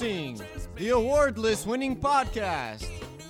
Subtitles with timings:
[0.00, 0.40] Introducing
[0.74, 2.88] the award list winning podcast.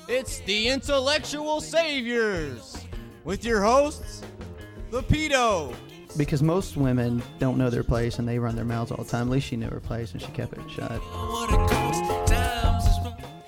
[0.09, 2.79] It's the Intellectual Saviors
[3.23, 4.23] with your hosts,
[4.91, 5.75] the Pedo,
[6.17, 9.27] Because most women don't know their place and they run their mouths all the time.
[9.27, 11.03] At least she knew her place and she kept it shut.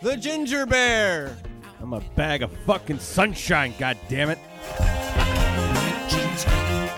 [0.03, 1.39] the Ginger Bear,
[1.81, 4.39] I'm a bag of fucking sunshine, god damn it.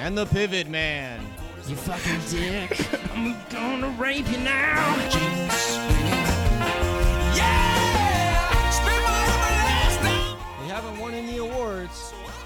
[0.01, 1.25] and the Pivot Man.
[1.69, 2.89] You fucking dick.
[3.15, 5.98] I'm gonna rape you now.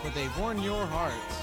[0.02, 1.38] But they've won your hearts.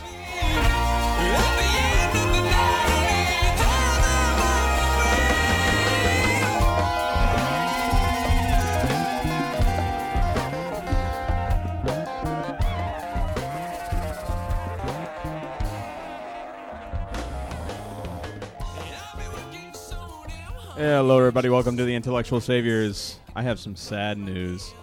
[20.75, 21.49] Hello, everybody.
[21.49, 23.19] Welcome to the Intellectual Saviors.
[23.35, 24.73] I have some sad news.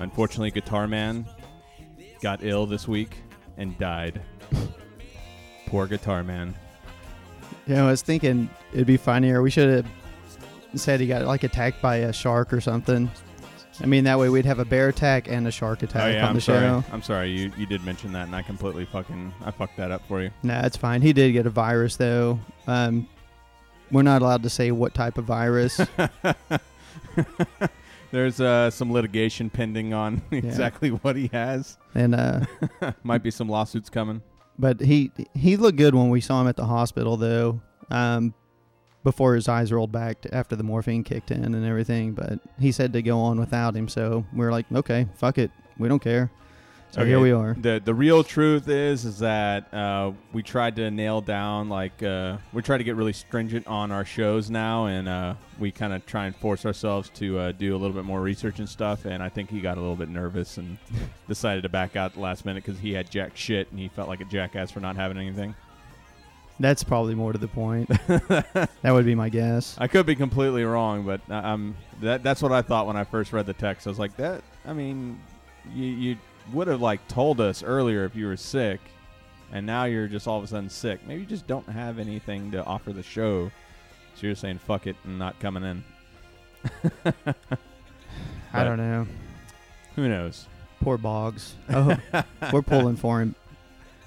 [0.00, 1.26] Unfortunately, Guitar Man
[2.24, 3.18] got ill this week
[3.58, 4.18] and died.
[5.66, 6.54] Poor Guitar Man.
[7.66, 9.42] Yeah, I was thinking it'd be funnier.
[9.42, 9.86] We should have
[10.74, 13.10] said he got like attacked by a shark or something.
[13.82, 16.22] I mean, that way we'd have a bear attack and a shark attack oh yeah,
[16.22, 16.60] on I'm the sorry.
[16.60, 16.82] show.
[16.92, 17.30] I'm sorry.
[17.30, 20.30] You you did mention that, and I completely fucking I fucked that up for you.
[20.42, 21.02] Nah, it's fine.
[21.02, 22.40] He did get a virus though.
[22.66, 23.06] Um,
[23.90, 25.78] we're not allowed to say what type of virus.
[28.14, 31.78] There's uh, some litigation pending on exactly what he has.
[31.96, 32.42] and uh,
[33.02, 34.22] Might be some lawsuits coming.
[34.56, 37.60] but he he looked good when we saw him at the hospital though.
[37.90, 38.32] Um,
[39.02, 42.92] before his eyes rolled back after the morphine kicked in and everything, but he said
[42.92, 43.88] to go on without him.
[43.88, 46.30] So we are like, okay, fuck it, we don't care.
[46.94, 47.54] So Okay, here we are.
[47.54, 52.36] The the real truth is is that uh, we tried to nail down like uh,
[52.52, 56.06] we try to get really stringent on our shows now, and uh, we kind of
[56.06, 59.06] try and force ourselves to uh, do a little bit more research and stuff.
[59.06, 60.78] And I think he got a little bit nervous and
[61.26, 63.88] decided to back out at the last minute because he had jack shit and he
[63.88, 65.52] felt like a jackass for not having anything.
[66.60, 67.88] That's probably more to the point.
[68.06, 69.74] that would be my guess.
[69.78, 73.32] I could be completely wrong, but I'm that that's what I thought when I first
[73.32, 73.88] read the text.
[73.88, 74.44] I was like, that.
[74.64, 75.20] I mean,
[75.74, 76.16] you you
[76.52, 78.80] would have like told us earlier if you were sick,
[79.52, 81.06] and now you're just all of a sudden sick.
[81.06, 83.50] Maybe you just don't have anything to offer the show,
[84.14, 85.84] so you're saying fuck it and not coming in.
[88.52, 89.06] I don't know.
[89.96, 90.46] Who knows?
[90.80, 91.54] Poor Boggs.
[91.70, 91.96] Oh,
[92.52, 93.34] we're pulling for him.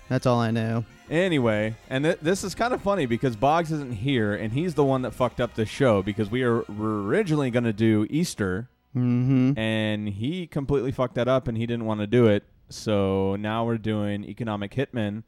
[0.09, 0.85] That's all I know.
[1.09, 4.83] Anyway, and th- this is kind of funny because Boggs isn't here, and he's the
[4.83, 8.67] one that fucked up the show because we are, were originally going to do Easter.
[8.97, 9.59] Mm-hmm.
[9.59, 13.65] and he completely fucked that up and he didn't want to do it so now
[13.65, 15.23] we're doing economic hitman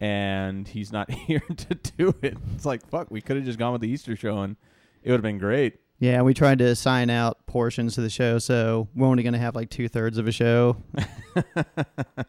[0.00, 3.72] and he's not here to do it it's like fuck we could have just gone
[3.72, 4.56] with the easter show and
[5.02, 8.38] it would have been great Yeah, we tried to assign out portions to the show,
[8.40, 10.76] so we're only going to have like two thirds of a show.
[11.56, 12.26] it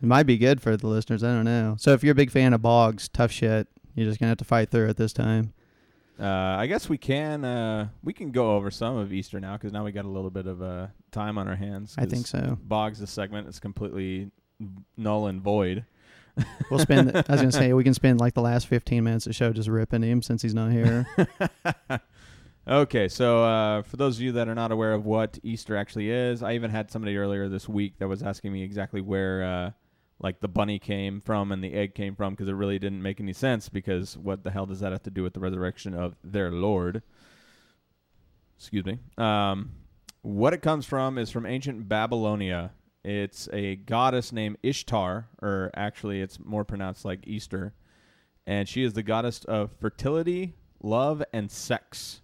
[0.00, 1.22] might be good for the listeners.
[1.22, 1.76] I don't know.
[1.78, 3.68] So if you're a big fan of Boggs, tough shit.
[3.94, 5.52] You're just gonna have to fight through it this time.
[6.20, 9.72] Uh, i guess we can uh, we can go over some of easter now because
[9.72, 12.58] now we got a little bit of uh, time on our hands I think so.
[12.62, 14.30] boggs the segment is completely
[14.96, 15.84] null and void
[16.70, 17.14] We'll spend.
[17.14, 19.52] I was gonna say we can spend like the last 15 minutes of the show
[19.52, 21.06] just ripping him since he's not here.
[22.66, 26.10] Okay, so uh, for those of you that are not aware of what Easter actually
[26.10, 29.70] is, I even had somebody earlier this week that was asking me exactly where, uh,
[30.22, 33.20] like, the bunny came from and the egg came from because it really didn't make
[33.20, 33.68] any sense.
[33.68, 37.02] Because what the hell does that have to do with the resurrection of their Lord?
[38.56, 38.98] Excuse me.
[39.18, 39.72] Um,
[40.22, 42.72] what it comes from is from ancient Babylonia.
[43.04, 47.74] It's a goddess named Ishtar, or actually, it's more pronounced like Easter,
[48.46, 52.22] and she is the goddess of fertility, love, and sex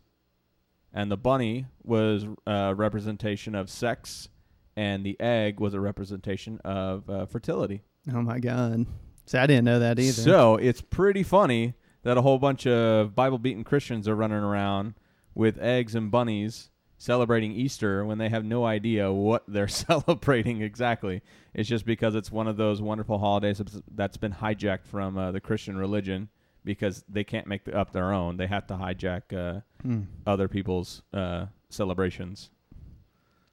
[0.92, 4.28] and the bunny was a representation of sex,
[4.76, 7.82] and the egg was a representation of uh, fertility.
[8.12, 8.86] Oh my god!
[9.26, 10.12] See, I didn't know that either.
[10.22, 14.94] So it's pretty funny that a whole bunch of Bible-beaten Christians are running around
[15.34, 21.22] with eggs and bunnies celebrating Easter when they have no idea what they're celebrating exactly.
[21.54, 23.60] It's just because it's one of those wonderful holidays
[23.94, 26.28] that's been hijacked from uh, the Christian religion
[26.64, 28.36] because they can't make the, up their own.
[28.36, 30.02] They have to hijack uh, Hmm.
[30.26, 32.50] other people's uh, celebrations.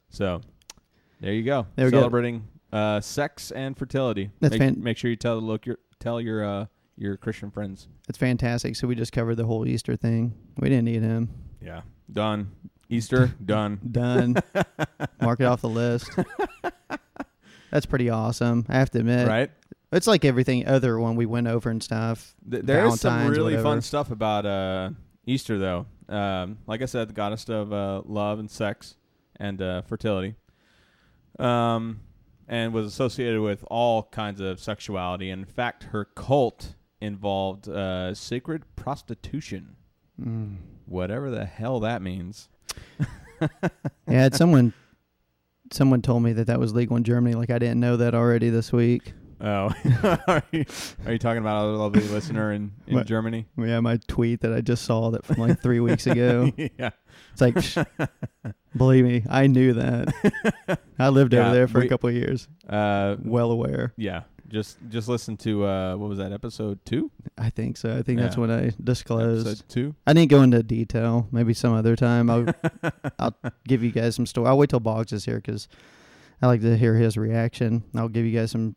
[0.08, 0.40] So
[1.20, 1.66] there you go.
[1.76, 1.98] There we go.
[2.00, 4.30] Celebrating uh, sex and fertility.
[4.40, 6.66] That's make, fan- make sure you tell look your tell your uh,
[6.96, 7.88] your Christian friends.
[8.08, 8.76] It's fantastic.
[8.76, 10.34] So we just covered the whole Easter thing.
[10.58, 11.28] We didn't need him.
[11.60, 11.82] Yeah,
[12.12, 12.50] done.
[12.88, 13.80] Easter done.
[13.90, 14.36] Done.
[15.20, 16.10] Mark it off the list.
[17.70, 18.64] That's pretty awesome.
[18.68, 19.26] I have to admit.
[19.26, 19.50] right?
[19.92, 22.34] It's like everything other one we went over and stuff.
[22.48, 23.62] Th- there is some really whatever.
[23.62, 24.90] fun stuff about uh,
[25.26, 28.96] Easter, though, um, like I said, the goddess of uh, love and sex
[29.36, 30.34] and uh, fertility,
[31.38, 32.00] um,
[32.48, 35.30] and was associated with all kinds of sexuality.
[35.30, 39.76] In fact, her cult involved uh, sacred prostitution,
[40.20, 40.56] Mm.
[40.86, 42.48] whatever the hell that means.
[44.08, 44.72] Yeah, someone
[45.70, 47.34] someone told me that that was legal in Germany.
[47.34, 49.12] Like I didn't know that already this week.
[49.42, 49.70] Oh,
[50.26, 50.64] are, you,
[51.04, 53.06] are you talking about a lovely listener in, in What?
[53.06, 53.46] Germany?
[53.58, 56.50] Yeah, my tweet that I just saw that from like three weeks ago.
[56.78, 56.90] yeah.
[57.38, 58.08] It's like, psh,
[58.74, 60.78] believe me, I knew that.
[60.98, 62.48] I lived Yeah, over there for we- a couple of years.
[62.66, 63.92] Uh, Well aware.
[63.96, 64.22] yeah.
[64.48, 67.10] Just just listen to uh, what was that episode two?
[67.36, 67.96] I think so.
[67.96, 68.40] I think that's Yeah.
[68.42, 69.46] when I disclosed.
[69.48, 69.94] Episode two.
[70.06, 71.26] I didn't go into detail.
[71.32, 72.30] Maybe some other time.
[72.30, 72.46] I'll
[73.18, 73.34] I'll
[73.66, 74.46] give you guys some story.
[74.46, 75.66] I'll wait till Boggs is here because
[76.40, 77.82] I like to hear his reaction.
[77.96, 78.76] I'll give you guys some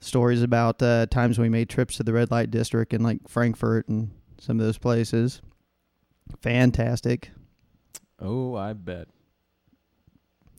[0.00, 3.88] stories about uh, times we made trips to the red light district in like Frankfurt
[3.90, 4.10] and
[4.40, 5.42] some of those places.
[6.40, 7.30] Fantastic.
[8.20, 9.08] Oh, I bet.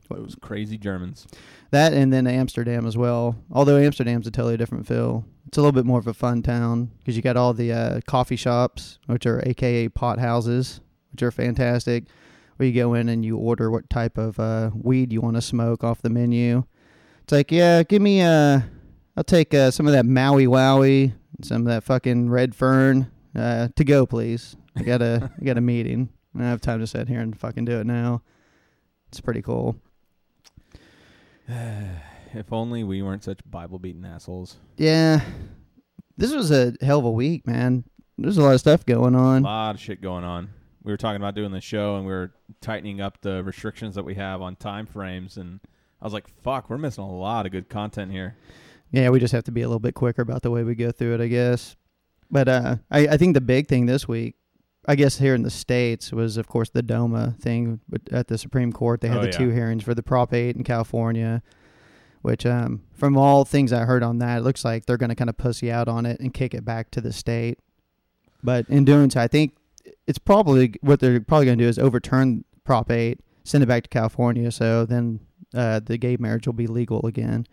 [0.10, 1.28] Those crazy Germans.
[1.70, 3.36] That and then Amsterdam as well.
[3.52, 5.24] Although Amsterdam's a totally different feel.
[5.48, 8.02] It's a little bit more of a fun town because you got all the uh,
[8.08, 12.06] coffee shops, which are AKA pot houses, which are fantastic.
[12.58, 15.42] Where you go in and you order what type of uh, weed you want to
[15.42, 16.64] smoke off the menu.
[17.24, 18.62] It's like, yeah, give me uh,
[19.16, 23.68] I'll take uh, some of that Maui Wowie, some of that fucking Red Fern uh,
[23.76, 24.56] to go, please.
[24.76, 26.10] I got a I got a meeting.
[26.38, 28.22] I have time to sit here and fucking do it now.
[29.10, 29.76] It's pretty cool.
[31.48, 34.58] if only we weren't such Bible beating assholes.
[34.78, 35.22] Yeah.
[36.18, 37.84] This was a hell of a week, man.
[38.18, 39.44] There's a lot of stuff going on.
[39.44, 40.50] A lot of shit going on.
[40.84, 44.04] We were talking about doing the show and we were tightening up the restrictions that
[44.04, 45.60] we have on time frames and
[46.02, 48.36] I was like, fuck, we're missing a lot of good content here.
[48.92, 50.92] Yeah, we just have to be a little bit quicker about the way we go
[50.92, 51.76] through it, I guess.
[52.32, 54.36] But uh, I, I think the big thing this week,
[54.88, 57.80] I guess here in the States, was, of course, the DOMA thing
[58.12, 59.02] at the Supreme Court.
[59.02, 59.38] They had Oh, the yeah.
[59.38, 61.44] two hearings for the Prop 8 in California,
[62.22, 65.16] which, um, from all things I heard on that, it looks like they're going to
[65.16, 67.60] kind of pussy out on it and kick it back to the state.
[68.42, 69.56] But in doing so, I think
[70.08, 73.84] it's probably what they're probably going to do is overturn Prop 8, send it back
[73.84, 75.20] to California, so then
[75.54, 77.46] uh, the gay marriage will be legal again.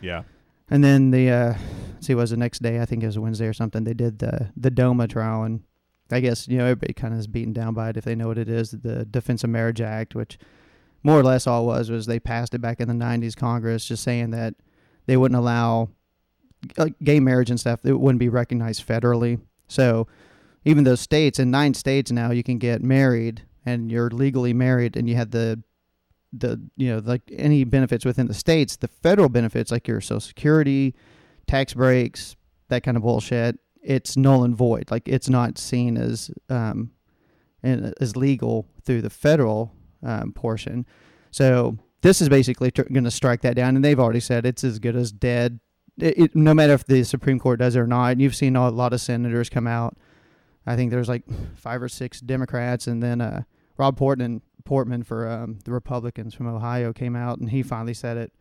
[0.00, 0.22] Yeah.
[0.70, 1.54] And then the uh
[1.94, 3.92] let's see, it was the next day, I think it was Wednesday or something, they
[3.94, 5.62] did the the DOMA trial and
[6.12, 8.38] I guess, you know, everybody kinda is beaten down by it if they know what
[8.38, 10.38] it is, the Defense of Marriage Act, which
[11.02, 14.02] more or less all was was they passed it back in the nineties Congress just
[14.02, 14.54] saying that
[15.06, 15.88] they wouldn't allow
[16.76, 19.40] uh, gay marriage and stuff, it wouldn't be recognized federally.
[19.68, 20.06] So
[20.64, 24.96] even those states in nine states now you can get married and you're legally married
[24.96, 25.62] and you have the
[26.32, 30.20] the you know like any benefits within the states the federal benefits like your social
[30.20, 30.94] security
[31.46, 32.36] tax breaks
[32.68, 36.90] that kind of bullshit it's null and void like it's not seen as um
[37.62, 39.72] as legal through the federal
[40.02, 40.86] um, portion
[41.30, 44.64] so this is basically tr- going to strike that down and they've already said it's
[44.64, 45.60] as good as dead
[45.98, 48.56] it, it, no matter if the supreme court does it or not and you've seen
[48.56, 49.96] a lot of senators come out
[50.66, 51.24] i think there's like
[51.54, 53.42] five or six democrats and then uh
[53.76, 58.16] rob portman Portman for um, the Republicans from Ohio came out and he finally said
[58.16, 58.32] it.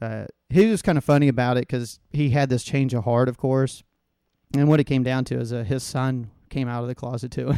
[0.00, 3.28] Uh, he was kind of funny about it because he had this change of heart,
[3.28, 3.82] of course.
[4.56, 7.30] And what it came down to is uh, his son came out of the closet
[7.30, 7.54] too.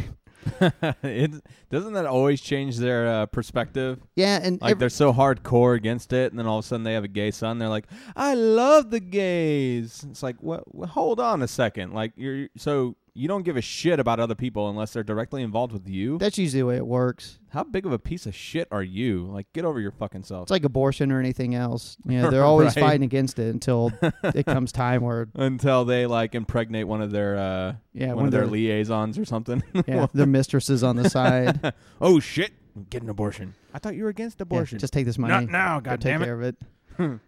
[1.03, 1.31] it,
[1.71, 4.01] doesn't that always change their uh, perspective?
[4.17, 6.85] yeah, and Like every- they're so hardcore against it, and then all of a sudden
[6.85, 7.59] they have a gay son.
[7.59, 10.65] They're like, "I love the gays." It's like, what?
[10.91, 11.93] Hold on a second.
[11.95, 15.73] Like you're so you don't give a shit about other people unless they're directly involved
[15.73, 16.17] with you.
[16.19, 17.39] that's usually the way it works.
[17.51, 19.27] How big of a piece of shit are you?
[19.27, 20.45] Like, get over your fucking self.
[20.45, 21.97] It's like abortion or anything else.
[22.07, 22.83] You know, they're always Right.
[22.83, 23.93] fighting against it until
[24.25, 28.31] it comes time where Until they like impregnate one of their uh, yeah, one of
[28.31, 29.63] their their liaisons or something.
[29.87, 31.75] yeah, their mistresses on the side.
[32.01, 32.53] oh shit!
[32.91, 33.55] Get an abortion.
[33.75, 34.79] I thought you were against Yeah, abortion.
[34.79, 35.33] just take this money.
[35.35, 36.25] Not now, go God take damn it!
[36.25, 36.57] care of it.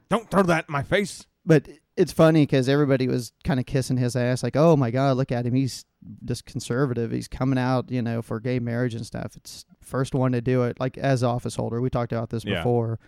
[0.08, 1.26] Don't throw that in my face.
[1.44, 5.16] But it's funny because everybody was kind of kissing his ass, like, "Oh my God,
[5.16, 5.54] look at him!
[5.54, 5.84] He's
[6.24, 7.10] just conservative.
[7.12, 9.36] He's coming out, you know, for gay marriage and stuff.
[9.36, 10.78] It's first one to do it.
[10.80, 12.56] Like as office holder, we talked about this Yeah.
[12.56, 12.98] before.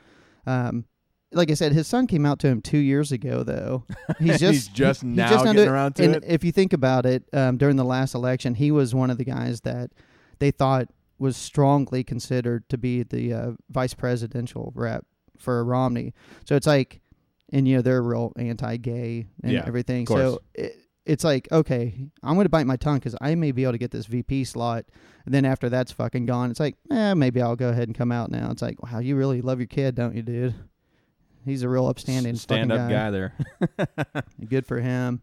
[0.46, 0.84] Um,
[1.32, 3.84] like I said, his son came out to him two years ago, though.
[4.20, 6.24] He's just He's just he- he's now just getting under- around to and it.
[6.26, 9.24] if you think about it, um, during the last election, he was one of the
[9.24, 9.90] guys that
[10.38, 10.88] they thought
[11.18, 15.04] was strongly considered to be the uh, vice presidential rep
[15.38, 16.14] for Romney.
[16.46, 17.00] So it's like,
[17.52, 20.06] and you know they're real anti-gay and Yeah, everything.
[20.06, 23.62] So it, it's like, okay, I'm going to bite my tongue because I may be
[23.62, 24.86] able to get this VP slot,
[25.24, 28.10] and then after that's fucking gone, it's like, eh, maybe I'll go ahead and come
[28.10, 28.50] out now.
[28.50, 30.54] It's like, wow, you really love your kid, don't you, dude?
[31.44, 33.34] He's a real upstanding stand up guy there.
[34.48, 35.22] Good for him.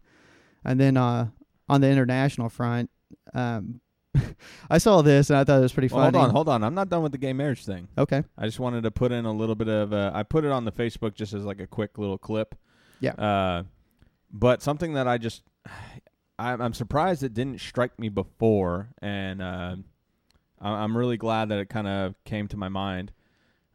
[0.64, 1.28] And then uh,
[1.68, 2.90] on the international front,
[3.34, 3.82] um,
[4.70, 6.18] I saw this and I thought it was pretty Well, funny.
[6.18, 6.64] hold on, hold on.
[6.64, 7.88] I'm not done with the gay marriage thing.
[7.98, 8.22] Okay.
[8.38, 9.92] I just wanted to put in a little bit of.
[9.92, 12.54] Uh, I put it on the Facebook just as like a quick little clip.
[13.00, 13.12] Yeah.
[13.12, 13.62] Uh,
[14.30, 15.42] but something that I just,
[16.38, 19.76] I'm, I'm surprised it didn't strike me before, and uh,
[20.60, 23.12] I- I'm really glad that it kind of came to my mind.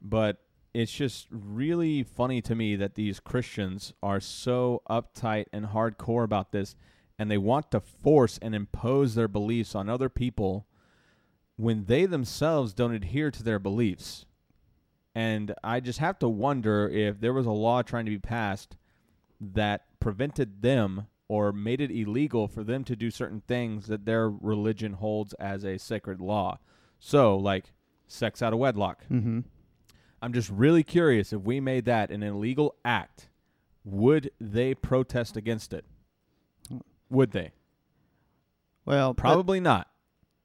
[0.01, 0.37] But
[0.73, 6.51] it's just really funny to me that these Christians are so uptight and hardcore about
[6.51, 6.75] this,
[7.19, 10.65] and they want to force and impose their beliefs on other people
[11.57, 14.25] when they themselves don't adhere to their beliefs.
[15.13, 18.77] And I just have to wonder if there was a law trying to be passed
[19.41, 24.29] that prevented them or made it illegal for them to do certain things that their
[24.29, 26.57] religion holds as a sacred law.
[26.99, 27.73] So, like
[28.07, 29.03] sex out of wedlock.
[29.11, 29.41] Mm-hmm.
[30.21, 33.29] I'm just really curious if we made that an illegal act,
[33.83, 35.85] would they protest against it?
[37.09, 37.51] Would they?
[38.85, 39.87] Well, that- Probably not.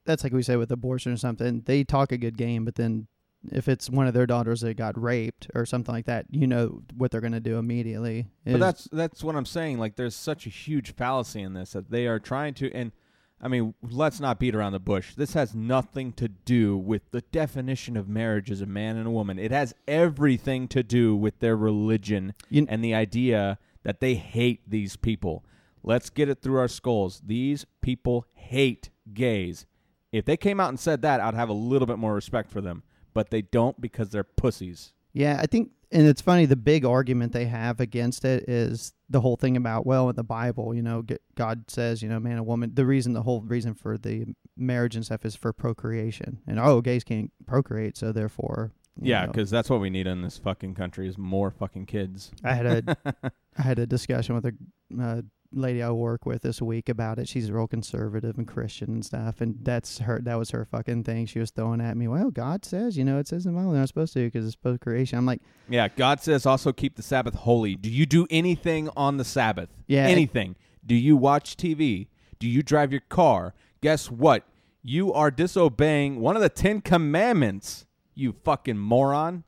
[0.04, 1.62] that's like we say with abortion or something.
[1.64, 3.06] They talk a good game, but then
[3.52, 6.82] if it's one of their daughters that got raped or something like that, you know
[6.96, 8.26] what they're going to do immediately.
[8.46, 9.78] But that's that's what I'm saying.
[9.78, 12.72] Like, there's such a huge fallacy in this that they are trying to.
[12.72, 12.92] And
[13.40, 15.14] I mean, let's not beat around the bush.
[15.14, 19.10] This has nothing to do with the definition of marriage as a man and a
[19.10, 19.38] woman.
[19.38, 24.62] It has everything to do with their religion You- and the idea that they hate
[24.68, 25.44] these people.
[25.86, 27.20] Let's get it through our skulls.
[27.24, 29.66] These people hate gays.
[30.12, 32.60] If they came out and said that, I'd have a little bit more respect for
[32.60, 32.82] them.
[33.12, 34.92] But they don't because they're pussies.
[35.12, 36.46] Yeah, I think, and it's funny.
[36.46, 40.24] The big argument they have against it is the whole thing about well, in the
[40.24, 41.04] Bible, you know,
[41.36, 42.72] God says, you know, man and woman.
[42.74, 44.26] The reason, the whole reason for the
[44.56, 49.26] marriage and stuff is for procreation, and oh, gays can't procreate, so therefore, you Yeah,
[49.26, 52.32] because that's what we need in this fucking country is more fucking kids.
[52.42, 52.96] I had a
[53.58, 54.54] I had a discussion with a
[55.00, 55.22] uh,
[55.56, 57.28] lady I work with this week about it.
[57.28, 60.20] She's real conservative and Christian and stuff, and that's her.
[60.20, 61.26] That was her fucking thing.
[61.26, 62.08] She was throwing at me.
[62.08, 64.44] Well, God says, you know, it says in the Bible they're not supposed to because
[64.44, 65.18] it's supposed to creation.
[65.18, 67.74] I'm like, Yeah, God says also keep the Sabbath holy.
[67.76, 69.68] Do you do anything on the Sabbath?
[69.86, 70.06] Yeah.
[70.06, 70.56] Anything.
[70.84, 72.08] Do you watch TV?
[72.38, 73.54] Do you drive your car?
[73.80, 74.44] Guess what?
[74.82, 79.44] You are disobeying one of the Ten Commandments, you fucking moron.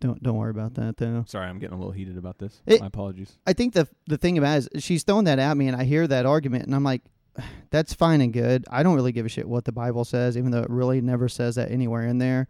[0.00, 1.24] Don't don't worry about that though.
[1.26, 2.60] Sorry, I'm getting a little heated about this.
[2.66, 3.36] It- My apologies.
[3.46, 5.84] I think the the thing about it is she's throwing that at me, and I
[5.84, 7.02] hear that argument, and I'm like,
[7.70, 8.64] that's fine and good.
[8.70, 11.28] I don't really give a shit what the Bible says, even though it really never
[11.28, 12.48] says that anywhere in there.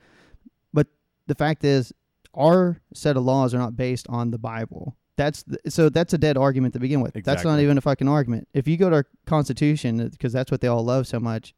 [0.73, 0.87] But
[1.27, 1.93] the fact is,
[2.35, 4.97] our set of laws are not based on the Bible.
[5.17, 7.15] That's the, so that's a dead argument to begin with.
[7.15, 8.47] That's not even a fucking argument.
[8.55, 11.55] If you go to our Constitution, because that's what they all love so much,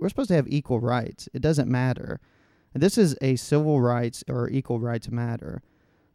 [0.00, 1.28] we're supposed to have equal rights.
[1.34, 2.20] It doesn't matter.
[2.74, 5.62] This is a civil rights or equal rights matter.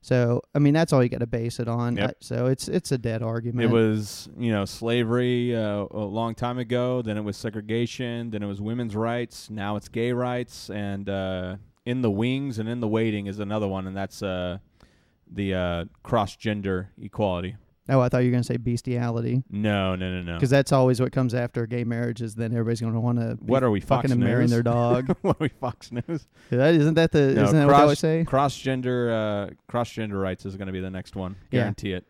[0.01, 1.97] So I mean that's all you got to base it on.
[1.97, 2.09] Yep.
[2.09, 3.69] I- so it's it's a dead argument.
[3.69, 7.01] It was, you know, slavery uh, a long time ago.
[7.01, 8.29] Then it was segregation.
[8.29, 9.49] Then it was women's rights.
[9.49, 10.69] Now it's gay rights.
[10.69, 14.59] And uh, in the wings and in the waiting is another one, and that's uh,
[15.31, 17.55] the uh, cross gender equality.
[17.89, 20.33] Oh, I thought you were gonna say bestiality No, no, no, no.
[20.35, 22.35] because that's always what comes after gay marriages.
[22.35, 24.51] Then everybody's gonna want to What are we, fucking Fox and marrying News?
[24.51, 25.15] their dog.
[25.21, 26.27] what are we, Fox News?
[26.49, 28.23] that, isn't that the No, isn't that what they always say?
[28.25, 31.35] Cross gender, uh, cross gender rights is going to be the next one.
[31.51, 31.61] Yeah.
[31.61, 32.05] Guarantee it.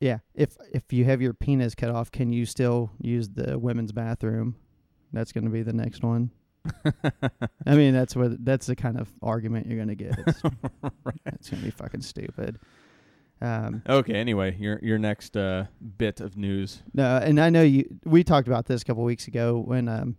[0.00, 0.18] Yeah.
[0.34, 4.56] If if you have your penis cut off, can you still use the women's bathroom?
[5.12, 6.30] That's gonna be the next one.
[7.66, 10.18] I mean, that's what that's the kind of argument you're gonna get.
[10.26, 10.42] It's,
[11.26, 12.58] it's gonna be fucking stupid.
[13.40, 14.14] Um, Okay.
[14.14, 15.66] Anyway, your your next uh,
[15.96, 16.82] bit of news.
[16.94, 17.84] No, and I know you.
[18.04, 20.16] We talked about this a couple weeks ago when, um,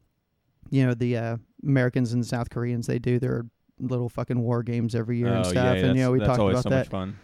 [0.70, 3.46] you know, the uh, Americans and South Koreans they do their
[3.80, 6.20] little fucking war games every year oh and stuff, yeah, and that's, you know we
[6.20, 6.78] talked about so that.
[6.80, 7.18] much fun.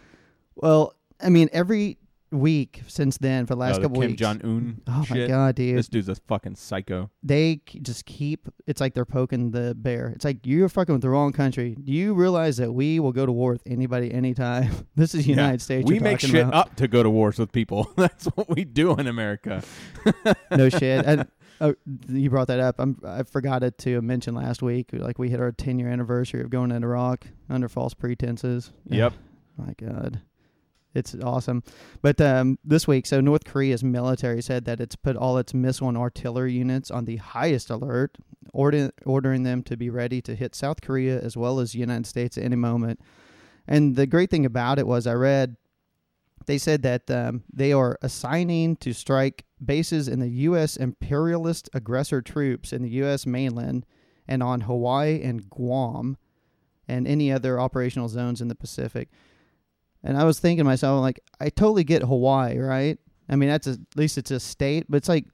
[0.54, 1.98] Well, I mean, every
[2.32, 4.20] week since then for the last oh, couple Kim weeks.
[4.20, 4.82] Jong Un.
[4.88, 5.16] oh shit.
[5.16, 5.78] my god, dude!
[5.78, 7.10] This dude's a fucking psycho.
[7.22, 8.48] they k- just keep.
[8.66, 10.08] It's like they're poking the bear.
[10.08, 11.76] It's like you're fucking with the wrong country.
[11.82, 14.86] Do you realize that we will go to war with anybody anytime?
[14.96, 15.36] this is the Yeah.
[15.36, 15.88] United States.
[15.88, 16.54] We make shit about.
[16.54, 17.90] up to go to wars with people.
[17.96, 19.62] That's what we do in America.
[20.50, 21.04] no shit.
[21.06, 21.28] And,
[21.60, 21.74] oh,
[22.08, 22.76] you brought that up.
[22.78, 24.88] I'm, I forgot it to mention last week.
[24.92, 28.72] Like we hit our 10 year anniversary of going into Iraq under false pretenses.
[28.88, 29.12] Yep.
[29.56, 30.20] my God.
[30.96, 31.62] It's awesome.
[32.02, 35.88] But um, this week, so North Korea's military said that it's put all its missile
[35.88, 38.18] and artillery units on the highest alert,
[38.52, 42.06] order, ordering them to be ready to hit South Korea as well as the United
[42.06, 43.00] States at any moment.
[43.68, 45.56] And the great thing about it was, I read
[46.46, 50.76] they said that um, they are assigning to strike bases in the U.S.
[50.76, 53.26] imperialist aggressor troops in the U.S.
[53.26, 53.84] mainland
[54.28, 56.16] and on Hawaii and Guam
[56.88, 59.08] and any other operational zones in the Pacific.
[60.02, 62.98] And I was thinking to myself, like, I totally get Hawaii, right?
[63.28, 65.24] I mean, that's a, at least it's a state, but it's like,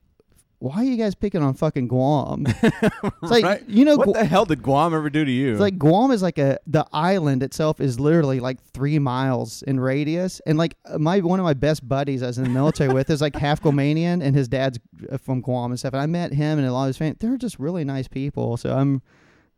[0.61, 2.47] why are you guys picking on fucking Guam?
[2.63, 3.69] It's like Right.
[3.69, 5.51] you know, what Gu- the hell did Guam ever do to you?
[5.53, 9.81] it's like Guam is like a the island itself is literally like three miles in
[9.81, 13.11] radius, and like my one of my best buddies I was in the military with
[13.11, 14.79] is like half Guamanian, and his dad's
[15.11, 15.95] uh, from Guam and stuff.
[15.95, 17.17] And I met him and a lot of his family.
[17.19, 18.57] They're just really nice people.
[18.57, 19.03] So I'm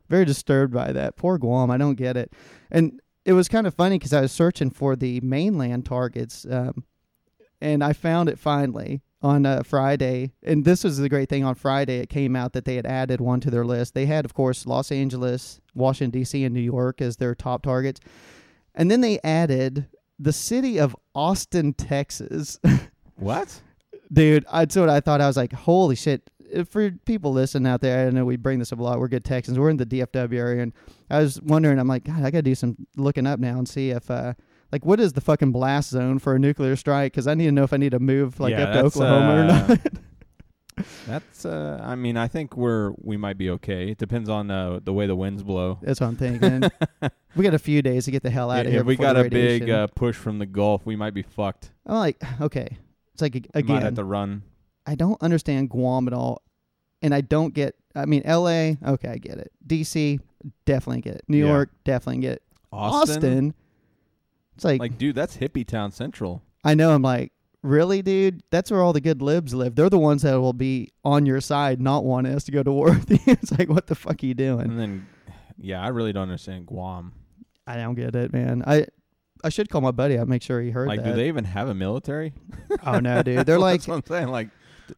[0.08, 1.16] very disturbed by that.
[1.16, 2.32] Poor Guam, I don't get it.
[2.70, 6.84] And it was kind of funny because I was searching for the mainland targets, um,
[7.60, 10.32] and I found it finally on uh, Friday.
[10.42, 11.98] And this was the great thing on Friday.
[11.98, 13.94] It came out that they had added one to their list.
[13.94, 18.00] They had, of course, Los Angeles, Washington D.C., and New York as their top targets,
[18.74, 19.86] and then they added
[20.18, 22.58] the city of Austin, Texas.
[23.16, 23.60] what?
[24.12, 25.20] Dude, that's what I thought.
[25.20, 26.28] I was like, holy shit.
[26.54, 28.98] If For people listening out there, I know we bring this up a lot.
[28.98, 29.58] We're good Texans.
[29.58, 30.72] We're in the DFW area, and
[31.10, 31.78] I was wondering.
[31.78, 34.34] I'm like, God, I gotta do some looking up now and see if, uh,
[34.72, 37.12] like, what is the fucking blast zone for a nuclear strike?
[37.12, 39.34] Because I need to know if I need to move like Yeah, up to Oklahoma
[39.34, 39.80] or uh, not.
[41.06, 41.44] That's.
[41.44, 43.90] Uh, I mean, I think we're we might be okay.
[43.90, 45.78] It depends on uh, the way the winds blow.
[45.82, 46.68] That's what I'm thinking.
[47.36, 48.84] we got a few days to get the hell out of if here.
[48.84, 51.70] we got a big uh, push from the Gulf, we might be fucked.
[51.86, 52.76] I'm like, okay.
[53.12, 54.42] It's like We might have again, to run.
[54.86, 56.42] I don't understand Guam at all,
[57.02, 57.74] and I don't get.
[57.94, 58.76] I mean, L.A.
[58.86, 59.52] Okay, I get it.
[59.66, 60.18] D.C.
[60.66, 61.24] Definitely get it.
[61.28, 61.52] New Yeah.
[61.52, 62.42] York definitely get it.
[62.72, 63.54] Austin,
[64.56, 66.42] It's like, like, dude, that's hippie town central.
[66.64, 66.92] I know.
[66.92, 68.42] I'm like, really, dude?
[68.50, 69.74] That's where all the good libs live.
[69.76, 72.72] They're the ones that will be on your side, not wanting us to go to
[72.72, 72.86] war.
[73.08, 73.18] with you.
[73.26, 74.62] it's like, what the fuck are you doing?
[74.62, 75.06] And then,
[75.56, 77.12] yeah, I really don't understand Guam.
[77.66, 78.62] I don't get it, man.
[78.66, 78.86] I
[79.42, 80.18] I should call my buddy.
[80.18, 81.10] I'll make sure he heard Like, that.
[81.10, 82.32] do they even have a military?
[82.84, 83.46] oh no, dude.
[83.46, 84.28] They're like That's what I'm saying.
[84.28, 84.48] Like,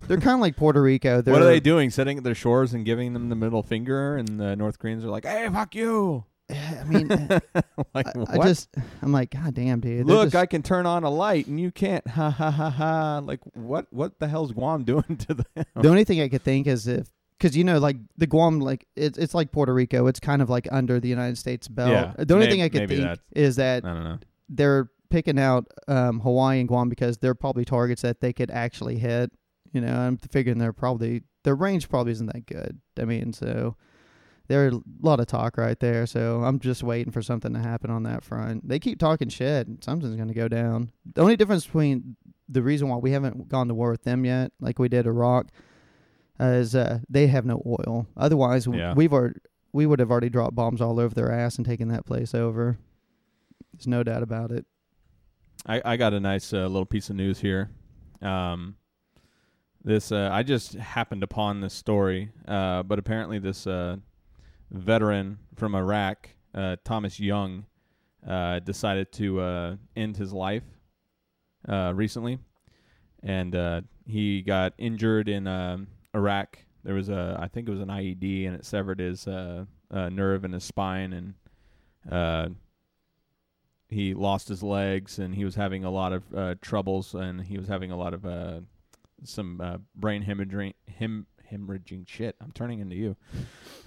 [0.09, 1.21] they're kind of like Puerto Rico.
[1.21, 1.91] They're, what are they doing?
[1.91, 5.09] Sitting at their shores and giving them the middle finger, and the North Koreans are
[5.09, 7.09] like, "Hey, fuck you!" I mean,
[7.95, 8.25] like, I?
[8.31, 8.69] I just,
[9.03, 10.07] I'm like, God damn, dude.
[10.07, 12.07] Look, just- I can turn on a light and you can't.
[12.11, 13.21] Ha ha ha ha!
[13.25, 13.87] Like, what?
[13.91, 15.47] What the hell's Guam doing to them?
[15.75, 17.09] the only thing I could think is if,
[17.39, 20.07] because you know, like the Guam, like it's it's like Puerto Rico.
[20.07, 21.91] It's kind of like under the United States belt.
[21.91, 24.19] Yeah, the only may- thing I could think is that I don't know.
[24.49, 28.99] they're picking out um, Hawaii and Guam because they're probably targets that they could actually
[28.99, 29.31] hit.
[29.77, 32.81] You know, I'm figuring they're probably their range probably isn't that good.
[32.99, 33.77] I mean, so
[34.49, 36.07] there's a lot of talk right there.
[36.07, 38.67] So I'm just waiting for something to happen on that front.
[38.67, 39.69] They keep talking shit.
[39.83, 40.91] Something's going to go down.
[41.15, 42.17] The only difference between
[42.49, 45.49] the reason why we haven't gone to war with them yet, like we did Iraq,
[46.41, 48.07] uh, is uh, they have no oil.
[48.17, 48.95] Otherwise, Yeah.
[48.95, 49.41] we've already
[49.73, 52.79] we would have already dropped bombs all over their ass and taken that place over.
[53.75, 54.65] There's no doubt about it.
[55.67, 57.69] I, I got a nice uh, little piece of news here.
[58.23, 58.77] Um,
[59.87, 63.97] this uh, I just happened upon this story, uh, but apparently this uh,
[64.73, 67.67] veteran from Iraq, uh, Tomas Young,
[68.29, 70.65] uh, decided to uh, end his life
[71.69, 72.41] recently,
[73.23, 76.59] and he got injured in um, Iraq.
[76.83, 80.53] There was a, I think it was an IED, and it severed his nerve in
[80.53, 81.13] his spine,
[82.11, 82.57] and
[83.89, 87.69] he lost his legs and he was having a lot of troubles and he was
[87.69, 88.65] having a lot of
[89.29, 92.37] some uh, brain hemorrhaging hem- hemorrhaging shit.
[92.41, 93.17] I'm turning into you.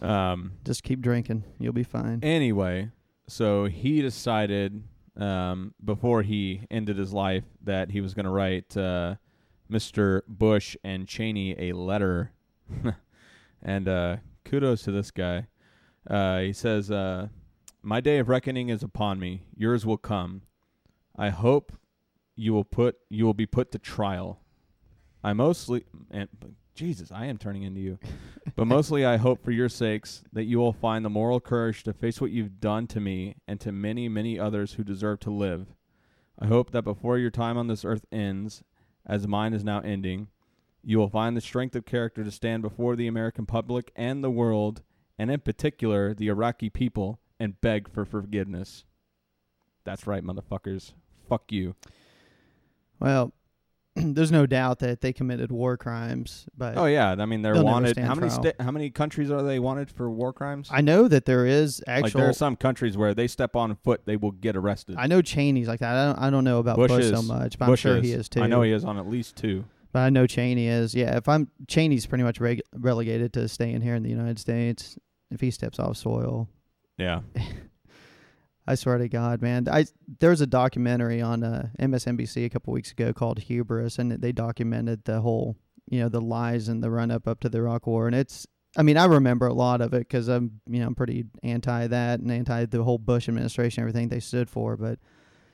[0.02, 1.44] Um, Just keep drinking.
[1.60, 2.22] You'll be fine.
[2.24, 2.90] anyway,
[3.28, 4.82] so he decided
[5.18, 9.16] um, before he ended his life that he was going to write uh,
[9.70, 10.22] Mr.
[10.26, 12.32] Bush and Cheney a letter.
[13.62, 15.48] and uh, kudos to this guy.
[16.10, 17.28] Uh, he says, uh,
[17.82, 19.44] "My day of reckoning is upon me.
[19.54, 20.44] Yours will come.
[21.18, 21.74] I hope
[22.38, 24.40] you will put you will be put to trial.
[25.24, 26.30] I mostly and
[26.80, 28.00] Jesus, I am turning into you.
[28.56, 31.92] But mostly I hope for your sakes that you will find the moral courage to
[31.92, 35.68] face what you've done to me and to many, many others who deserve to live.
[36.40, 38.64] I hope that before your time on this earth ends,
[39.06, 40.30] as mine is now ending,
[40.82, 44.32] you will find the strength of character to stand before the American public and the
[44.32, 44.82] world,
[45.18, 48.86] and in particular the Iraqi people, and beg for forgiveness.
[49.84, 50.94] That's right, motherfuckers.
[51.28, 51.76] Fuck you.
[53.02, 53.34] Well,
[53.96, 57.98] there's no doubt that they committed war crimes, but Oh yeah, I mean they're wanted.
[57.98, 60.70] How many sta- how many countries are they wanted for war crimes?
[60.72, 62.22] I know that there is like actual.
[62.22, 64.96] there are some countries where they step on foot, they will get arrested.
[64.98, 65.96] I know Cheney's like that.
[65.96, 66.20] I don't.
[66.26, 68.30] I don't know about Bush Bush, is- so much, but Bush I'm sure he is
[68.30, 68.42] too.
[68.42, 69.66] I know he is on at least two.
[69.92, 70.94] but I know Cheney is.
[70.94, 74.98] Yeah, if I'm Cheney's pretty much reg- relegated to staying here in the United States.
[75.32, 76.48] If he steps off soil,
[76.98, 77.22] Yeah.
[78.70, 79.68] I swear to God, man.
[79.68, 79.88] I
[80.20, 84.32] there was a documentary on uh, MSNBC a couple weeks ago called Hubris, and they
[84.32, 87.88] documented the whole, you know, the lies and the run up up to the Iraq
[87.88, 88.46] War, and it's.
[88.78, 91.88] I mean, I remember a lot of it because I'm, you know, I'm pretty anti
[91.88, 94.78] that and anti the whole Bush administration, everything they stood for.
[94.78, 95.00] But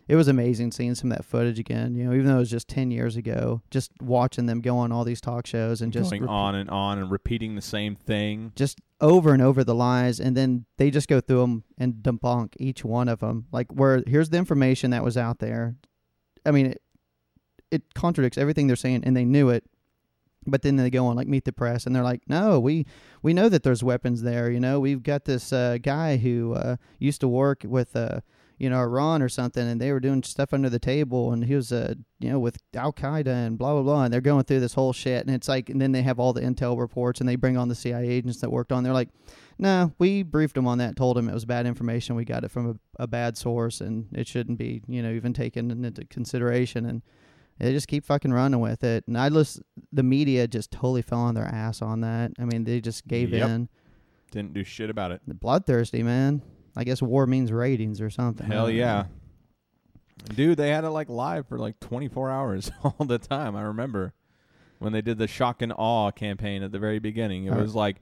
[0.08, 1.96] it was amazing seeing some of that footage again.
[1.96, 4.92] You know, even though it was just ten years ago, just watching them go on
[4.92, 7.96] all these talk shows and just going rep- on and on and repeating the same
[7.96, 8.52] thing.
[8.56, 12.54] just over and over the lies, and then they just go through them and debunk
[12.58, 13.46] each one of them.
[13.52, 15.76] Like, where here's the information that was out there.
[16.46, 16.82] I mean, it,
[17.72, 19.66] it contradicts everything they're saying, and they knew it.
[20.48, 22.86] But then they go on like meet the press, and they're like, "No, we
[23.24, 24.52] we know that there's weapons there.
[24.52, 28.20] You know, we've got this uh, guy who uh, used to work with uh,
[28.58, 31.56] you know Iran or something, and they were doing stuff under the table, and he
[31.56, 34.60] was uh, you know with Al Qaeda and blah blah blah, and they're going through
[34.62, 37.28] this whole shit, and it's like, and then they have all the intel reports, and
[37.30, 38.84] they bring on the CIA agents that worked on.
[38.84, 39.10] They're like,
[39.58, 42.16] "No, we briefed them on that, told them it was bad information.
[42.16, 45.34] We got it from a, a bad source, and it shouldn't be you know even
[45.34, 47.02] taken into consideration." And
[47.58, 49.06] they just keep fucking running with it.
[49.08, 49.62] And I just
[49.94, 52.32] the media just totally fell on their ass on that.
[52.40, 53.50] I mean, they just gave Yep.
[53.50, 53.70] in.
[54.32, 55.22] Didn't do shit about it.
[55.26, 56.42] Bloodthirsty, man.
[56.76, 58.48] I guess war means ratings or something.
[58.48, 59.06] Hell uh, yeah.
[60.34, 63.56] Dude, they had it like live for like 24 hours all the time.
[63.56, 64.14] I remember
[64.80, 67.46] when they did the shock and awe campaign at the very beginning.
[67.46, 67.98] It Or- was like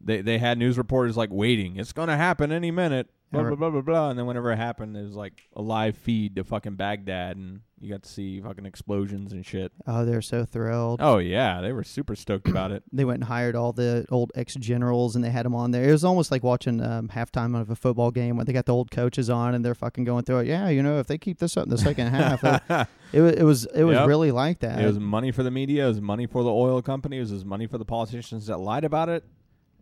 [0.00, 1.76] they they had news reporters like waiting.
[1.76, 3.08] It's going to happen any minute.
[3.32, 4.10] Blah, blah, blah, blah, blah.
[4.10, 7.62] And then whenever it happened, it was like a live feed to fucking Baghdad and
[7.84, 9.70] you got to see fucking explosions and shit.
[9.86, 11.00] Oh, they're so thrilled.
[11.02, 11.60] Oh, yeah.
[11.60, 12.82] They were super stoked about it.
[12.92, 15.88] They went and hired all the old ex generals and they had them on there.
[15.88, 18.72] It was almost like watching um, halftime of a football game when they got the
[18.74, 20.46] old coaches on and they're fucking going through it.
[20.46, 22.60] Yeah, you know, if they keep this up in the second half, uh,
[23.12, 24.08] it, wa- it was it was Yep.
[24.08, 24.80] really like that.
[24.80, 25.84] It was money for the media.
[25.84, 27.18] It was money for the oil company.
[27.18, 29.24] It was money for the politicians that lied about it.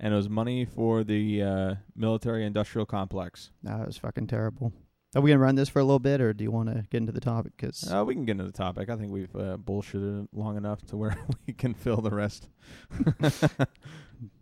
[0.00, 3.50] And it was money for the uh, military industrial complex.
[3.62, 4.72] No, it was fucking terrible.
[5.14, 6.96] Are we gonna run this for a little bit, or do you want to get
[6.98, 7.52] into the topic?
[7.56, 8.88] Because Uh, we can get into the topic.
[8.88, 12.48] I think we've uh, bullshitted long enough to where we can fill the rest.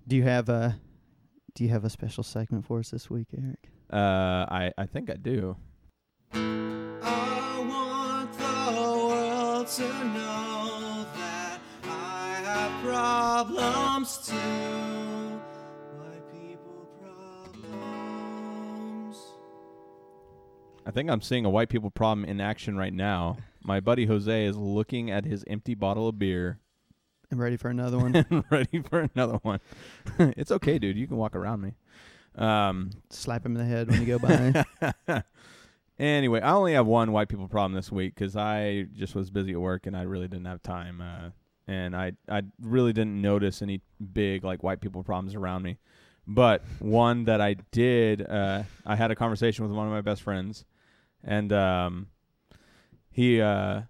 [0.06, 0.76] do you have a
[1.56, 3.68] do you have a special segment for us this week, Eric?
[3.92, 5.56] Uh, I, I think I do.
[6.32, 9.64] I want the
[20.86, 23.36] I think I'm seeing a white people problem in action right now.
[23.62, 26.58] My buddy Jose is looking at his empty bottle of beer
[27.32, 28.44] I'm ready for another one.
[28.50, 29.60] ready for another one.
[30.18, 30.96] it's okay, dude.
[30.96, 31.74] You can walk around me.
[32.34, 35.22] Um, Slap him in the head when you go by.
[35.98, 39.52] anyway, I only have one white people problem this week because I just was busy
[39.52, 41.00] at work and I really didn't have time.
[41.00, 41.30] Uh,
[41.68, 43.80] and I I really didn't notice any
[44.12, 45.78] big like white people problems around me.
[46.32, 50.22] But one that I did, uh, I had a conversation with one of my best
[50.22, 50.64] friends,
[51.24, 52.06] and um,
[53.10, 53.82] he uh,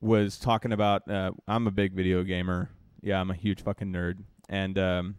[0.00, 1.08] was talking about.
[1.08, 2.70] Uh, I'm a big video gamer.
[3.02, 4.24] Yeah, I'm a huge fucking nerd.
[4.48, 5.14] And um,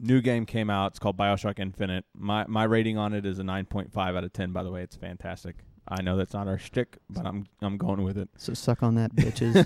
[0.00, 0.88] new game came out.
[0.88, 2.04] It's called Bioshock Infinite.
[2.12, 4.50] My my rating on it is a 9.5 out of 10.
[4.50, 5.58] By the way, it's fantastic.
[5.86, 8.28] I know that's not our shtick, but I'm I'm going with it.
[8.36, 9.64] so suck on that, bitches.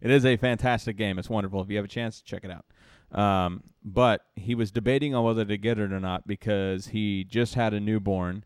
[0.00, 1.18] it is a fantastic game.
[1.18, 1.60] It's wonderful.
[1.60, 2.64] If you have a chance, check it out.
[3.12, 7.54] Um, but he was debating on whether to get it or not because he just
[7.54, 8.44] had a newborn,